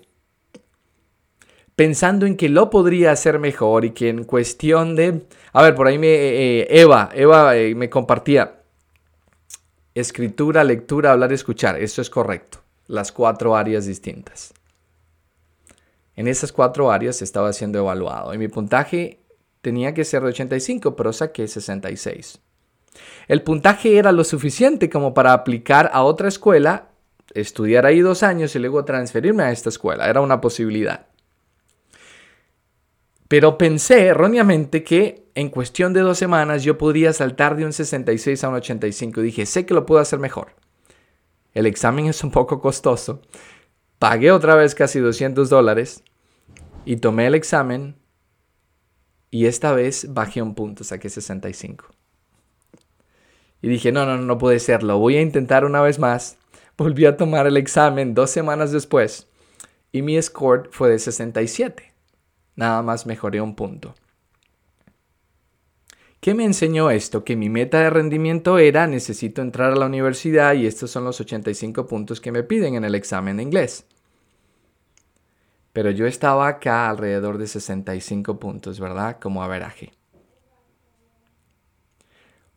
Pensando 1.76 2.26
en 2.26 2.38
que 2.38 2.50
lo 2.50 2.70
podría 2.70 3.12
hacer 3.12 3.40
mejor 3.40 3.86
y 3.86 3.92
que 3.92 4.10
en 4.10 4.24
cuestión 4.24 4.96
de... 4.96 5.26
A 5.54 5.62
ver, 5.62 5.76
por 5.76 5.88
ahí 5.88 5.98
me, 5.98 6.08
eh, 6.08 6.60
eh, 6.62 6.68
Eva, 6.70 7.10
Eva 7.14 7.56
eh, 7.58 7.74
me 7.76 7.90
compartía 7.90 8.62
escritura, 9.96 10.64
lectura, 10.64 11.12
hablar, 11.12 11.34
escuchar. 11.34 11.80
Eso 11.82 12.02
es 12.02 12.10
correcto. 12.10 12.60
Las 12.88 13.12
cuatro 13.12 13.56
áreas 13.56 13.86
distintas. 13.86 14.54
En 16.16 16.28
esas 16.28 16.52
cuatro 16.52 16.92
áreas 16.92 17.22
estaba 17.22 17.54
siendo 17.54 17.80
evaluado 17.80 18.34
y 18.34 18.38
mi 18.38 18.48
puntaje 18.48 19.23
tenía 19.64 19.94
que 19.94 20.04
ser 20.04 20.22
de 20.22 20.28
85, 20.28 20.96
pero 20.96 21.14
saqué 21.14 21.48
66. 21.48 22.40
El 23.30 23.42
puntaje 23.42 23.98
era 23.98 24.12
lo 24.12 24.26
suficiente 24.26 24.90
como 24.90 25.14
para 25.14 25.32
aplicar 25.32 25.90
a 25.94 26.04
otra 26.04 26.28
escuela, 26.28 26.90
estudiar 27.34 27.86
ahí 27.86 28.02
dos 28.02 28.24
años 28.24 28.54
y 28.56 28.60
luego 28.60 28.84
transferirme 28.84 29.44
a 29.44 29.52
esta 29.52 29.70
escuela. 29.70 30.10
Era 30.10 30.20
una 30.20 30.42
posibilidad. 30.42 31.08
Pero 33.30 33.58
pensé 33.58 34.08
erróneamente 34.08 34.84
que 34.84 35.24
en 35.34 35.50
cuestión 35.50 35.94
de 35.94 36.02
dos 36.02 36.18
semanas 36.18 36.64
yo 36.64 36.78
podría 36.78 37.14
saltar 37.14 37.56
de 37.56 37.64
un 37.66 37.72
66 37.72 38.44
a 38.44 38.50
un 38.50 38.56
85. 38.56 39.22
Dije, 39.22 39.46
sé 39.46 39.66
que 39.66 39.74
lo 39.74 39.86
puedo 39.86 40.02
hacer 40.02 40.20
mejor. 40.20 40.50
El 41.54 41.68
examen 41.68 42.08
es 42.08 42.22
un 42.22 42.32
poco 42.32 42.60
costoso. 42.60 43.22
Pagué 43.98 44.34
otra 44.34 44.56
vez 44.56 44.76
casi 44.76 45.00
200 45.00 45.50
dólares 45.50 46.04
y 46.84 46.98
tomé 46.98 47.28
el 47.28 47.36
examen 47.36 47.96
y 49.34 49.48
esta 49.48 49.74
vez 49.74 50.14
bajé 50.14 50.44
un 50.44 50.54
punto, 50.54 50.84
saqué 50.84 51.10
65. 51.10 51.86
Y 53.64 53.68
dije, 53.68 53.92
no, 53.92 54.06
no, 54.06 54.16
no 54.16 54.38
puede 54.38 54.60
ser, 54.60 54.84
lo 54.84 55.00
voy 55.00 55.16
a 55.16 55.24
intentar 55.24 55.66
una 55.66 55.82
vez 55.82 55.98
más. 55.98 56.38
Volví 56.78 57.08
a 57.08 57.18
tomar 57.18 57.48
el 57.48 57.58
examen 57.58 58.14
dos 58.14 58.30
semanas 58.30 58.72
después 58.72 59.28
y 59.92 60.04
mi 60.04 60.22
score 60.22 60.70
fue 60.72 60.92
de 60.92 61.00
67. 61.00 61.94
Nada 62.56 62.84
más 62.84 63.08
mejoré 63.08 63.42
un 63.42 63.56
punto. 63.56 63.96
¿Qué 66.20 66.36
me 66.36 66.46
enseñó 66.46 66.92
esto? 66.92 67.24
Que 67.24 67.36
mi 67.36 67.50
meta 67.50 67.80
de 67.80 67.90
rendimiento 67.90 68.60
era 68.60 68.86
necesito 68.86 69.42
entrar 69.42 69.72
a 69.72 69.76
la 69.76 69.88
universidad 69.88 70.54
y 70.54 70.68
estos 70.68 70.92
son 70.92 71.06
los 71.06 71.20
85 71.20 71.88
puntos 71.88 72.22
que 72.22 72.32
me 72.32 72.44
piden 72.44 72.76
en 72.76 72.86
el 72.86 72.94
examen 72.94 73.38
de 73.38 73.44
inglés. 73.44 73.88
Pero 75.74 75.92
yo 75.92 76.06
estaba 76.08 76.48
acá 76.48 76.90
alrededor 76.90 77.38
de 77.38 77.48
65 77.48 78.40
puntos, 78.40 78.80
¿verdad? 78.80 79.18
Como 79.20 79.44
averaje. 79.44 79.92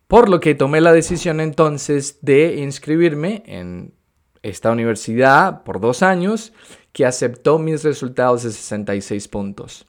Por 0.06 0.28
lo 0.28 0.38
que 0.38 0.54
tomé 0.54 0.80
la 0.80 0.92
decisión 0.92 1.40
entonces 1.40 2.18
de 2.22 2.56
inscribirme 2.56 3.42
en 3.46 3.94
esta 4.42 4.70
universidad 4.70 5.64
por 5.64 5.80
dos 5.80 6.02
años 6.02 6.52
que 6.92 7.04
aceptó 7.04 7.58
mis 7.58 7.82
resultados 7.82 8.44
de 8.44 8.52
66 8.52 9.26
puntos 9.26 9.86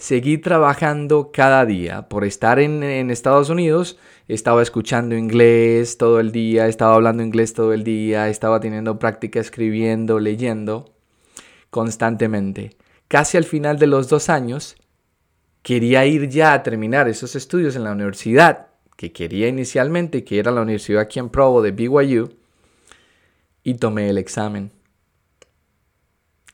seguí 0.00 0.38
trabajando 0.38 1.30
cada 1.30 1.66
día. 1.66 2.08
Por 2.08 2.24
estar 2.24 2.58
en, 2.58 3.10
Estados 3.10 3.50
Unidos, 3.50 3.98
estaba 4.28 4.62
escuchando 4.62 5.14
inglés 5.14 5.98
todo 5.98 6.20
el 6.20 6.32
día, 6.32 6.66
estaba 6.66 6.94
hablando 6.94 7.22
inglés 7.22 7.52
todo 7.52 7.74
el 7.74 7.84
día, 7.84 8.28
estaba 8.28 8.60
teniendo 8.60 8.98
práctica 8.98 9.40
escribiendo, 9.40 10.18
leyendo 10.18 10.94
constantemente. 11.70 12.76
Casi 13.08 13.36
al 13.36 13.44
final 13.44 13.78
de 13.78 13.86
los 13.86 14.08
dos 14.08 14.28
años, 14.28 14.76
quería 15.62 16.04
ir 16.06 16.28
ya 16.28 16.52
a 16.52 16.62
terminar 16.62 17.08
esos 17.08 17.34
estudios 17.36 17.76
en 17.76 17.84
la 17.84 17.92
universidad 17.92 18.68
que 18.96 19.12
quería 19.12 19.48
inicialmente, 19.48 20.24
que 20.24 20.38
era 20.38 20.50
la 20.50 20.60
universidad 20.60 21.00
aquí 21.00 21.18
en 21.18 21.30
Provo 21.30 21.62
de 21.62 21.72
BYU, 21.72 22.36
y 23.62 23.74
tomé 23.74 24.10
el 24.10 24.18
examen. 24.18 24.72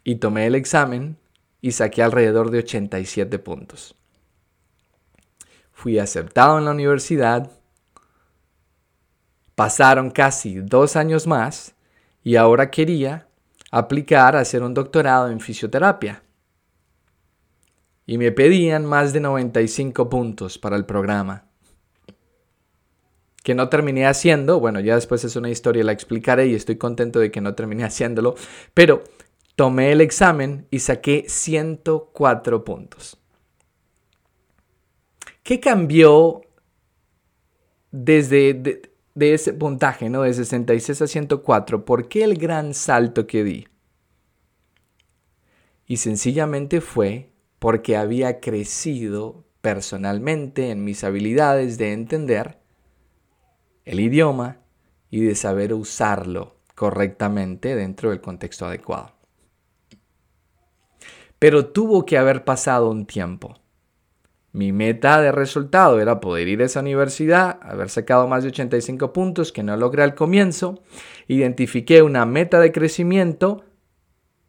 Y 0.05 0.17
tomé 0.17 0.47
el 0.47 0.55
examen 0.55 1.17
y 1.61 1.73
saqué 1.73 2.03
alrededor 2.03 2.51
de 2.51 2.59
87 2.59 3.41
puntos. 3.41 3.97
Fui 5.73 5.99
aceptado 5.99 6.59
en 6.59 6.67
la 6.67 6.71
universidad, 6.71 7.51
pasaron 9.57 10.11
casi 10.11 10.55
dos 10.61 10.95
años 10.95 11.27
más 11.27 11.75
y 12.23 12.37
ahora 12.37 12.71
quería 12.71 13.26
aplicar 13.79 14.37
a 14.37 14.41
hacer 14.41 14.63
un 14.63 14.73
doctorado 14.73 15.31
en 15.31 15.41
fisioterapia. 15.41 16.23
Y 18.07 18.19
me 18.19 18.33
pedían 18.33 18.87
más 18.87 19.13
de 19.13 19.21
95 19.21 20.09
puntos 20.09 20.59
para 20.59 20.77
el 20.77 20.87
programa. 20.87 21.45
Que 23.43 23.55
no 23.55 23.69
terminé 23.69 24.07
haciendo, 24.07 24.61
bueno, 24.61 24.81
ya 24.81 24.95
después 24.95 25.25
es 25.25 25.37
una 25.37 25.51
historia, 25.51 25.85
la 25.85 25.93
explicaré 25.93 26.47
y 26.47 26.55
estoy 26.55 26.77
contento 26.77 27.21
de 27.21 27.31
que 27.31 27.41
no 27.41 27.55
terminé 27.55 27.85
haciéndolo, 27.85 28.35
pero 28.73 29.05
tomé 29.57 29.93
el 29.93 30.01
examen 30.01 30.67
y 30.71 30.79
saqué 30.79 31.27
104 31.29 32.65
puntos. 32.65 33.19
¿Qué 35.43 35.61
cambió 35.61 36.41
desde 37.91 38.55
de, 38.55 38.96
ese 39.19 39.53
puntaje, 39.53 40.11
¿no? 40.11 40.23
de 40.23 40.35
66 40.35 41.03
a 41.03 41.07
104? 41.07 41.85
¿Por 41.85 42.09
qué 42.09 42.25
el 42.25 42.37
gran 42.37 42.75
salto 42.75 43.27
que 43.27 43.45
di? 43.45 43.69
Y 45.87 45.99
sencillamente 45.99 46.81
fue 46.81 47.31
porque 47.59 47.97
había 47.97 48.41
crecido 48.41 49.45
personalmente 49.61 50.71
en 50.71 50.85
mis 50.85 51.03
habilidades 51.03 51.79
de 51.79 51.93
entender 51.93 52.59
el 53.85 54.01
idioma 54.01 54.59
y 55.11 55.23
de 55.23 55.35
saber 55.35 55.73
usarlo 55.73 56.57
correctamente 56.75 57.75
dentro 57.75 58.11
del 58.11 58.21
contexto 58.21 58.67
adecuado. 58.67 59.13
Pero 61.39 61.67
tuvo 61.67 62.05
que 62.05 62.19
haber 62.19 62.45
pasado 62.45 62.91
un 62.91 63.07
tiempo. 63.07 63.57
Mi 64.57 64.73
meta 64.73 65.21
de 65.21 65.33
resultado 65.33 66.01
era 66.01 66.19
poder 66.19 66.49
ir 66.49 66.63
a 66.63 66.65
esa 66.65 66.81
universidad, 66.81 67.59
haber 67.61 67.91
sacado 67.91 68.27
más 68.27 68.43
de 68.43 68.49
85 68.49 69.13
puntos 69.13 69.53
que 69.53 69.63
no 69.63 69.77
logré 69.77 70.03
al 70.03 70.15
comienzo. 70.15 70.83
Identifiqué 71.29 72.01
una 72.01 72.25
meta 72.25 72.59
de 72.59 72.73
crecimiento. 72.73 73.65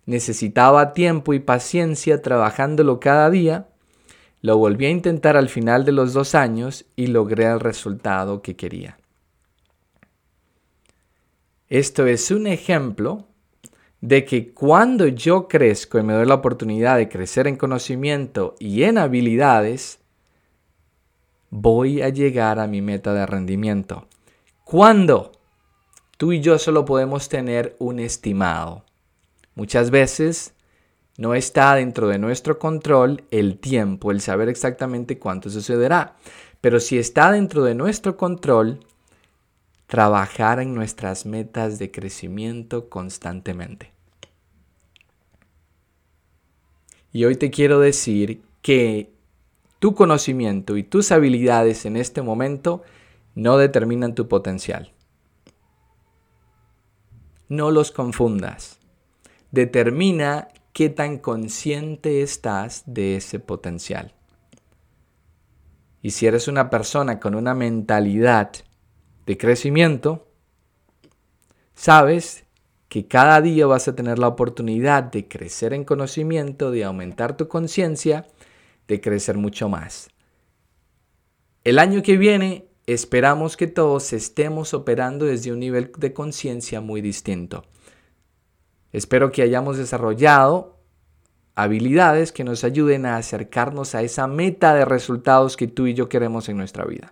Necesitaba 0.05 0.93
tiempo 0.93 1.33
y 1.33 1.39
paciencia 1.39 2.21
trabajándolo 2.21 3.01
cada 3.01 3.29
día. 3.29 3.67
Lo 4.39 4.57
volví 4.57 4.85
a 4.85 4.91
intentar 4.91 5.35
al 5.35 5.49
final 5.49 5.83
de 5.83 5.91
los 5.91 6.13
dos 6.13 6.35
años 6.35 6.85
y 6.95 7.07
logré 7.07 7.43
el 7.43 7.59
resultado 7.59 8.41
que 8.41 8.55
quería. 8.55 8.97
Esto 11.67 12.07
es 12.07 12.31
un 12.31 12.47
ejemplo 12.47 13.27
de 14.01 14.25
que 14.25 14.53
cuando 14.53 15.07
yo 15.07 15.47
crezco 15.47 15.97
y 15.97 16.03
me 16.03 16.13
doy 16.13 16.25
la 16.25 16.35
oportunidad 16.35 16.97
de 16.97 17.09
crecer 17.09 17.47
en 17.47 17.55
conocimiento 17.55 18.55
y 18.59 18.83
en 18.83 18.97
habilidades, 18.97 19.99
voy 21.49 22.01
a 22.01 22.09
llegar 22.09 22.59
a 22.59 22.67
mi 22.67 22.81
meta 22.81 23.13
de 23.13 23.25
rendimiento. 23.25 24.07
Cuando 24.63 25.31
tú 26.17 26.33
y 26.33 26.41
yo 26.41 26.59
solo 26.59 26.85
podemos 26.85 27.29
tener 27.29 27.75
un 27.79 27.99
estimado. 27.99 28.83
Muchas 29.55 29.89
veces 29.89 30.53
no 31.17 31.33
está 31.33 31.73
dentro 31.75 32.07
de 32.07 32.19
nuestro 32.19 32.59
control 32.59 33.23
el 33.31 33.57
tiempo, 33.57 34.11
el 34.11 34.21
saber 34.21 34.49
exactamente 34.49 35.17
cuánto 35.17 35.49
sucederá. 35.49 36.15
Pero 36.61 36.79
si 36.79 36.99
está 36.99 37.31
dentro 37.31 37.63
de 37.63 37.73
nuestro 37.75 38.17
control, 38.17 38.79
trabajar 39.87 40.59
en 40.59 40.75
nuestras 40.75 41.25
metas 41.25 41.79
de 41.79 41.91
crecimiento 41.91 42.89
constantemente. 42.89 43.91
Y 47.11 47.25
hoy 47.25 47.37
te 47.37 47.49
quiero 47.49 47.79
decir 47.79 48.43
que 48.61 49.11
tu 49.79 49.95
conocimiento 49.95 50.75
y 50.75 50.83
tus 50.83 51.11
habilidades 51.11 51.85
en 51.85 51.95
este 51.95 52.21
momento 52.21 52.83
no 53.33 53.57
determinan 53.57 54.13
tu 54.13 54.27
potencial. 54.27 54.91
No 57.47 57.71
los 57.71 57.91
confundas. 57.91 58.79
Determina 59.51 60.49
qué 60.73 60.89
tan 60.89 61.17
consciente 61.17 62.21
estás 62.21 62.83
de 62.85 63.15
ese 63.15 63.39
potencial. 63.39 64.13
Y 66.01 66.11
si 66.11 66.27
eres 66.27 66.47
una 66.47 66.69
persona 66.69 67.19
con 67.19 67.35
una 67.35 67.53
mentalidad 67.53 68.51
de 69.27 69.37
crecimiento, 69.37 70.25
sabes 71.75 72.45
que 72.87 73.07
cada 73.07 73.41
día 73.41 73.67
vas 73.67 73.87
a 73.89 73.95
tener 73.95 74.17
la 74.17 74.29
oportunidad 74.29 75.03
de 75.03 75.27
crecer 75.27 75.73
en 75.73 75.83
conocimiento, 75.83 76.71
de 76.71 76.85
aumentar 76.85 77.35
tu 77.35 77.49
conciencia, 77.49 78.25
de 78.87 79.01
crecer 79.01 79.37
mucho 79.37 79.67
más. 79.67 80.09
El 81.65 81.77
año 81.77 82.01
que 82.01 82.17
viene 82.17 82.69
esperamos 82.85 83.57
que 83.57 83.67
todos 83.67 84.13
estemos 84.13 84.73
operando 84.73 85.25
desde 85.25 85.51
un 85.51 85.59
nivel 85.59 85.91
de 85.97 86.13
conciencia 86.13 86.79
muy 86.79 87.01
distinto. 87.01 87.65
Espero 88.93 89.33
que 89.33 89.41
hayamos 89.41 89.77
desarrollado 89.77 90.77
habilidades 91.53 92.31
que 92.31 92.45
nos 92.45 92.63
ayuden 92.63 93.05
a 93.05 93.17
acercarnos 93.17 93.93
a 93.93 94.03
esa 94.03 94.27
meta 94.27 94.73
de 94.73 94.85
resultados 94.85 95.57
que 95.57 95.67
tú 95.67 95.87
y 95.87 95.93
yo 95.93 96.07
queremos 96.07 96.47
en 96.47 96.55
nuestra 96.55 96.85
vida. 96.85 97.11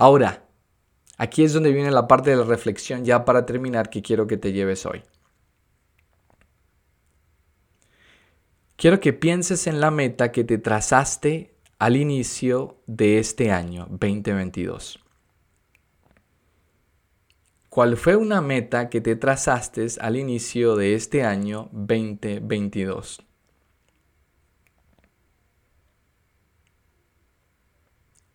Ahora, 0.00 0.48
aquí 1.18 1.44
es 1.44 1.52
donde 1.52 1.72
viene 1.72 1.90
la 1.90 2.08
parte 2.08 2.30
de 2.30 2.36
la 2.36 2.44
reflexión 2.44 3.04
ya 3.04 3.26
para 3.26 3.44
terminar 3.44 3.90
que 3.90 4.00
quiero 4.00 4.26
que 4.26 4.38
te 4.38 4.50
lleves 4.50 4.86
hoy. 4.86 5.02
Quiero 8.76 8.98
que 8.98 9.12
pienses 9.12 9.66
en 9.66 9.78
la 9.78 9.90
meta 9.90 10.32
que 10.32 10.42
te 10.42 10.56
trazaste 10.56 11.54
al 11.78 11.98
inicio 11.98 12.78
de 12.86 13.18
este 13.18 13.52
año 13.52 13.88
2022. 13.90 15.00
¿Cuál 17.68 17.98
fue 17.98 18.16
una 18.16 18.40
meta 18.40 18.88
que 18.88 19.02
te 19.02 19.16
trazaste 19.16 19.86
al 20.00 20.16
inicio 20.16 20.76
de 20.76 20.94
este 20.94 21.24
año 21.24 21.68
2022? 21.72 23.22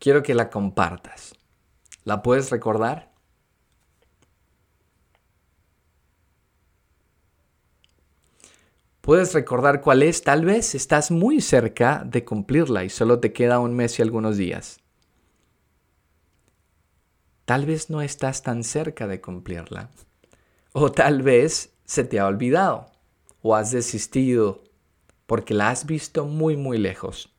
quiero 0.06 0.22
que 0.22 0.36
la 0.36 0.52
compartas. 0.52 1.35
¿La 2.06 2.22
puedes 2.22 2.52
recordar? 2.52 3.12
¿Puedes 9.02 9.34
recordar 9.34 9.82
cuál 9.82 10.04
es? 10.04 10.22
Tal 10.22 10.46
vez 10.46 10.76
estás 10.76 11.10
muy 11.10 11.42
cerca 11.42 12.04
de 12.06 12.24
cumplirla 12.24 12.84
y 12.84 12.90
solo 12.90 13.20
te 13.20 13.34
queda 13.34 13.60
un 13.60 13.76
mes 13.76 13.98
y 13.98 14.04
algunos 14.04 14.38
días. 14.38 14.78
Tal 17.46 17.66
vez 17.66 17.90
no 17.90 18.04
estás 18.04 18.44
tan 18.44 18.64
cerca 18.64 19.08
de 19.08 19.20
cumplirla. 19.20 19.90
O 20.74 20.92
tal 20.92 21.24
vez 21.24 21.74
se 21.86 22.04
te 22.04 22.20
ha 22.20 22.28
olvidado 22.28 22.92
o 23.42 23.56
has 23.56 23.72
desistido 23.72 24.64
porque 25.26 25.56
la 25.56 25.72
has 25.72 25.88
visto 25.88 26.26
muy 26.26 26.56
muy 26.56 26.78
lejos. 26.78 27.35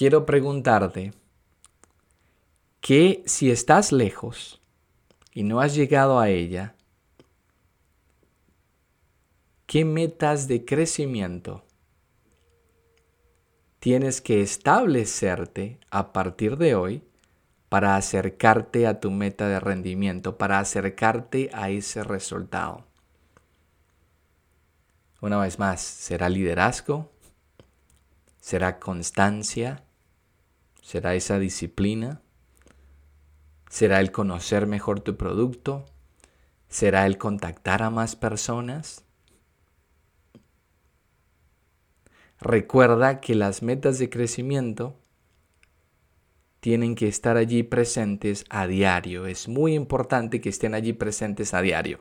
Quiero 0.00 0.24
preguntarte 0.24 1.12
que 2.80 3.22
si 3.26 3.50
estás 3.50 3.92
lejos 3.92 4.58
y 5.34 5.42
no 5.42 5.60
has 5.60 5.74
llegado 5.74 6.18
a 6.18 6.30
ella, 6.30 6.74
¿qué 9.66 9.84
metas 9.84 10.48
de 10.48 10.64
crecimiento 10.64 11.66
tienes 13.78 14.22
que 14.22 14.40
establecerte 14.40 15.78
a 15.90 16.14
partir 16.14 16.56
de 16.56 16.74
hoy 16.74 17.02
para 17.68 17.96
acercarte 17.96 18.86
a 18.86 19.00
tu 19.00 19.10
meta 19.10 19.48
de 19.48 19.60
rendimiento, 19.60 20.38
para 20.38 20.60
acercarte 20.60 21.50
a 21.52 21.68
ese 21.68 22.02
resultado. 22.04 22.86
Una 25.20 25.36
vez 25.36 25.58
más, 25.58 25.82
¿será 25.82 26.30
liderazgo? 26.30 27.12
¿Será 28.40 28.78
constancia? 28.80 29.84
¿Será 30.90 31.14
esa 31.14 31.38
disciplina? 31.38 32.20
¿Será 33.68 34.00
el 34.00 34.10
conocer 34.10 34.66
mejor 34.66 34.98
tu 34.98 35.16
producto? 35.16 35.86
¿Será 36.68 37.06
el 37.06 37.16
contactar 37.16 37.84
a 37.84 37.90
más 37.90 38.16
personas? 38.16 39.04
Recuerda 42.40 43.20
que 43.20 43.36
las 43.36 43.62
metas 43.62 44.00
de 44.00 44.10
crecimiento 44.10 44.96
tienen 46.58 46.96
que 46.96 47.06
estar 47.06 47.36
allí 47.36 47.62
presentes 47.62 48.44
a 48.50 48.66
diario. 48.66 49.26
Es 49.26 49.46
muy 49.46 49.74
importante 49.74 50.40
que 50.40 50.48
estén 50.48 50.74
allí 50.74 50.92
presentes 50.92 51.54
a 51.54 51.62
diario. 51.62 52.00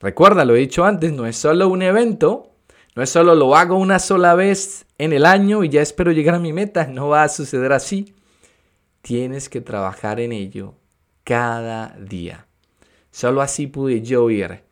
Recuerda, 0.00 0.46
lo 0.46 0.56
he 0.56 0.60
dicho 0.60 0.86
antes, 0.86 1.12
no 1.12 1.26
es 1.26 1.36
solo 1.36 1.68
un 1.68 1.82
evento, 1.82 2.54
no 2.94 3.02
es 3.02 3.10
solo 3.10 3.34
lo 3.34 3.56
hago 3.56 3.76
una 3.76 3.98
sola 3.98 4.34
vez 4.34 4.86
en 4.98 5.12
el 5.12 5.24
año 5.24 5.62
y 5.64 5.68
ya 5.68 5.82
espero 5.82 6.12
llegar 6.12 6.34
a 6.34 6.40
mi 6.40 6.52
meta, 6.52 6.86
no 6.86 7.08
va 7.08 7.22
a 7.22 7.28
suceder 7.28 7.72
así. 7.72 8.14
Tienes 9.02 9.48
que 9.48 9.60
trabajar 9.60 10.20
en 10.20 10.32
ello 10.32 10.74
cada 11.24 11.96
día. 11.98 12.46
Solo 13.10 13.40
así 13.40 13.66
pude 13.66 14.02
yo 14.02 14.28
ir 14.30 14.64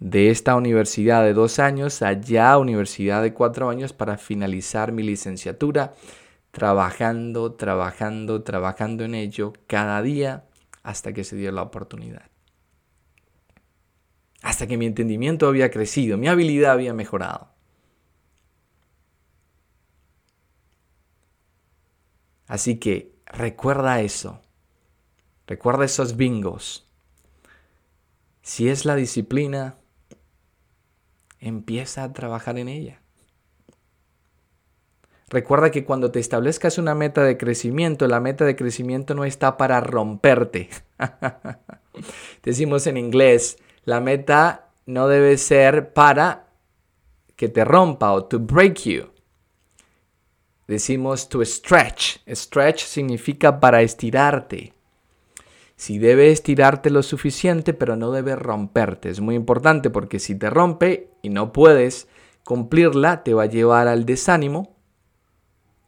de 0.00 0.30
esta 0.30 0.56
universidad 0.56 1.22
de 1.22 1.32
dos 1.32 1.58
años 1.58 2.02
allá 2.02 2.58
universidad 2.58 3.22
de 3.22 3.32
cuatro 3.32 3.70
años 3.70 3.92
para 3.92 4.18
finalizar 4.18 4.92
mi 4.92 5.02
licenciatura, 5.02 5.94
trabajando, 6.50 7.52
trabajando, 7.52 8.42
trabajando 8.42 9.04
en 9.04 9.14
ello 9.14 9.52
cada 9.66 10.02
día 10.02 10.44
hasta 10.82 11.12
que 11.12 11.24
se 11.24 11.36
dio 11.36 11.52
la 11.52 11.62
oportunidad. 11.62 12.33
Hasta 14.54 14.68
que 14.68 14.76
mi 14.76 14.86
entendimiento 14.86 15.48
había 15.48 15.72
crecido, 15.72 16.16
mi 16.16 16.28
habilidad 16.28 16.74
había 16.74 16.94
mejorado. 16.94 17.48
Así 22.46 22.78
que 22.78 23.16
recuerda 23.26 24.00
eso. 24.00 24.42
Recuerda 25.48 25.84
esos 25.84 26.16
bingos. 26.16 26.88
Si 28.42 28.68
es 28.68 28.84
la 28.84 28.94
disciplina, 28.94 29.74
empieza 31.40 32.04
a 32.04 32.12
trabajar 32.12 32.56
en 32.56 32.68
ella. 32.68 33.02
Recuerda 35.30 35.72
que 35.72 35.84
cuando 35.84 36.12
te 36.12 36.20
establezcas 36.20 36.78
una 36.78 36.94
meta 36.94 37.24
de 37.24 37.36
crecimiento, 37.36 38.06
la 38.06 38.20
meta 38.20 38.44
de 38.44 38.54
crecimiento 38.54 39.16
no 39.16 39.24
está 39.24 39.56
para 39.56 39.80
romperte. 39.80 40.68
Decimos 42.44 42.86
en 42.86 42.98
inglés, 42.98 43.58
la 43.84 44.00
meta 44.00 44.70
no 44.86 45.08
debe 45.08 45.36
ser 45.38 45.92
para 45.92 46.46
que 47.36 47.48
te 47.48 47.64
rompa 47.64 48.12
o 48.12 48.24
to 48.24 48.38
break 48.38 48.80
you. 48.84 49.10
Decimos 50.66 51.28
to 51.28 51.44
stretch. 51.44 52.18
Stretch 52.26 52.84
significa 52.84 53.60
para 53.60 53.82
estirarte. 53.82 54.72
Si 55.76 55.98
debe 55.98 56.30
estirarte 56.30 56.88
lo 56.88 57.02
suficiente, 57.02 57.74
pero 57.74 57.96
no 57.96 58.12
debe 58.12 58.36
romperte. 58.36 59.10
Es 59.10 59.20
muy 59.20 59.34
importante 59.34 59.90
porque 59.90 60.18
si 60.18 60.34
te 60.36 60.48
rompe 60.48 61.10
y 61.20 61.28
no 61.28 61.52
puedes 61.52 62.08
cumplirla, 62.44 63.24
te 63.24 63.34
va 63.34 63.42
a 63.42 63.46
llevar 63.46 63.88
al 63.88 64.06
desánimo. 64.06 64.74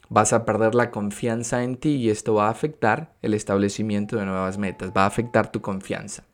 Vas 0.09 0.33
a 0.33 0.45
perder 0.45 0.75
la 0.75 0.91
confianza 0.91 1.63
en 1.63 1.77
ti 1.77 1.97
y 1.97 2.11
esto 2.11 2.35
va 2.35 2.49
a 2.49 2.51
afectar 2.51 3.15
el 3.23 3.33
establecimiento 3.35 4.17
de 4.17 4.27
nuevas 4.27 4.59
metas. 4.59 4.93
Va 4.95 5.05
a 5.05 5.07
afectar 5.07 5.51
tu 5.51 5.61
confianza. 5.61 6.25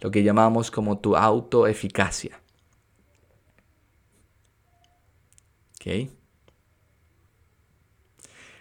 Lo 0.00 0.10
que 0.10 0.22
llamamos 0.22 0.70
como 0.70 0.98
tu 0.98 1.16
autoeficacia. 1.16 2.40
¿Ok? 5.76 6.10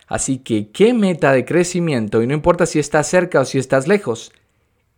Así 0.08 0.40
que, 0.40 0.72
¿qué 0.72 0.94
meta 0.94 1.34
de 1.34 1.46
crecimiento? 1.46 2.22
Y 2.22 2.28
no 2.28 2.34
importa 2.34 2.66
si 2.66 2.80
estás 2.80 3.08
cerca 3.08 3.42
o 3.42 3.46
si 3.46 3.58
estás 3.58 3.88
lejos. 3.88 4.32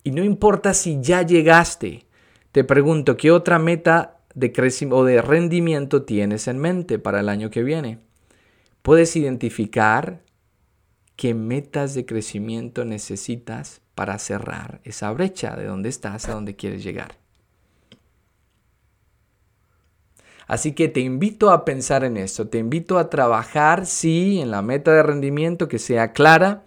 Y 0.04 0.12
no 0.12 0.24
importa 0.24 0.74
si 0.74 1.02
ya 1.02 1.24
llegaste. 1.24 2.06
Te 2.52 2.64
pregunto, 2.64 3.18
¿qué 3.18 3.32
otra 3.32 3.60
meta 3.60 4.20
de 4.36 4.52
crecimiento 4.52 4.98
o 4.98 5.06
de 5.06 5.22
rendimiento 5.22 6.04
tienes 6.04 6.48
en 6.48 6.60
mente 6.60 7.00
para 7.00 7.20
el 7.20 7.30
año 7.30 7.50
que 7.50 7.64
viene? 7.64 8.00
¿Puedes 8.82 9.16
identificar 9.16 10.22
qué 11.16 11.34
metas 11.34 11.96
de 11.96 12.06
crecimiento 12.06 12.86
necesitas 12.86 13.82
para 14.00 14.18
cerrar 14.18 14.80
esa 14.86 15.12
brecha 15.12 15.58
de 15.58 15.66
dónde 15.66 15.90
estás 15.90 16.30
a 16.30 16.32
dónde 16.32 16.56
quieres 16.56 16.86
llegar? 16.86 17.18
Así 20.48 20.72
que 20.72 20.88
te 20.88 21.02
invito 21.02 21.52
a 21.52 21.66
pensar 21.66 22.06
en 22.06 22.16
esto, 22.16 22.48
te 22.48 22.60
invito 22.60 22.98
a 22.98 23.10
trabajar, 23.10 23.86
sí, 23.86 24.40
en 24.40 24.52
la 24.52 24.62
meta 24.62 24.94
de 24.94 25.04
rendimiento 25.04 25.68
que 25.68 25.80
sea 25.80 26.14
clara, 26.14 26.64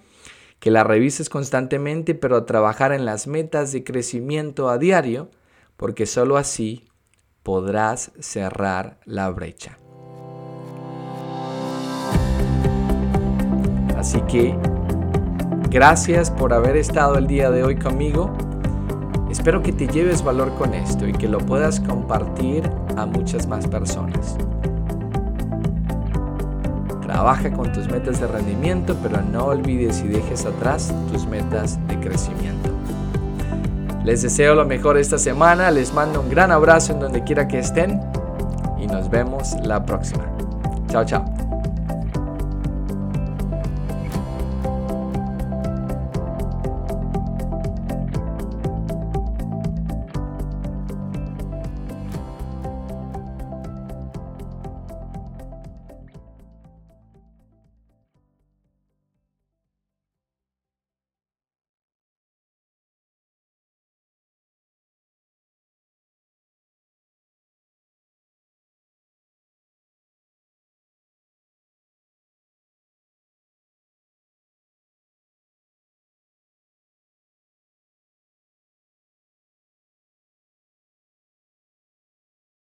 que 0.58 0.70
la 0.70 0.84
revises 0.84 1.30
constantemente, 1.30 2.14
pero 2.14 2.36
a 2.36 2.44
trabajar 2.44 2.92
en 2.92 3.06
las 3.06 3.26
metas 3.26 3.72
de 3.72 3.82
crecimiento 3.82 4.68
a 4.68 4.76
diario, 4.76 5.30
porque 5.78 6.04
sólo 6.04 6.36
así 6.36 6.86
podrás 7.42 8.12
cerrar 8.20 9.00
la 9.06 9.30
brecha. 9.30 9.78
Así 13.96 14.20
que 14.30 14.54
gracias 15.72 16.30
por 16.30 16.52
haber 16.52 16.76
estado 16.76 17.16
el 17.16 17.26
día 17.26 17.50
de 17.50 17.64
hoy 17.64 17.76
conmigo. 17.76 18.30
Espero 19.30 19.62
que 19.62 19.72
te 19.72 19.88
lleves 19.88 20.22
valor 20.22 20.52
con 20.58 20.74
esto 20.74 21.08
y 21.08 21.12
que 21.12 21.26
lo 21.26 21.38
puedas 21.38 21.80
compartir 21.80 22.70
a 22.96 23.06
muchas 23.06 23.46
más 23.46 23.66
personas. 23.66 24.36
Trabaja 27.00 27.50
con 27.50 27.72
tus 27.72 27.88
metas 27.88 28.20
de 28.20 28.26
rendimiento, 28.26 28.94
pero 29.02 29.22
no 29.22 29.46
olvides 29.46 30.02
y 30.04 30.08
dejes 30.08 30.44
atrás 30.44 30.94
tus 31.10 31.26
metas 31.26 31.78
de 31.88 31.98
crecimiento. 31.98 32.70
Les 34.04 34.20
deseo 34.20 34.54
lo 34.54 34.66
mejor 34.66 34.98
esta 34.98 35.16
semana, 35.16 35.70
les 35.70 35.94
mando 35.94 36.20
un 36.20 36.28
gran 36.28 36.52
abrazo 36.52 36.92
en 36.92 37.00
donde 37.00 37.24
quiera 37.24 37.48
que 37.48 37.60
estén 37.60 37.98
y 38.78 38.86
nos 38.86 39.08
vemos 39.08 39.54
la 39.62 39.86
próxima. 39.86 40.24
Chao, 40.88 41.04
chao. 41.06 41.31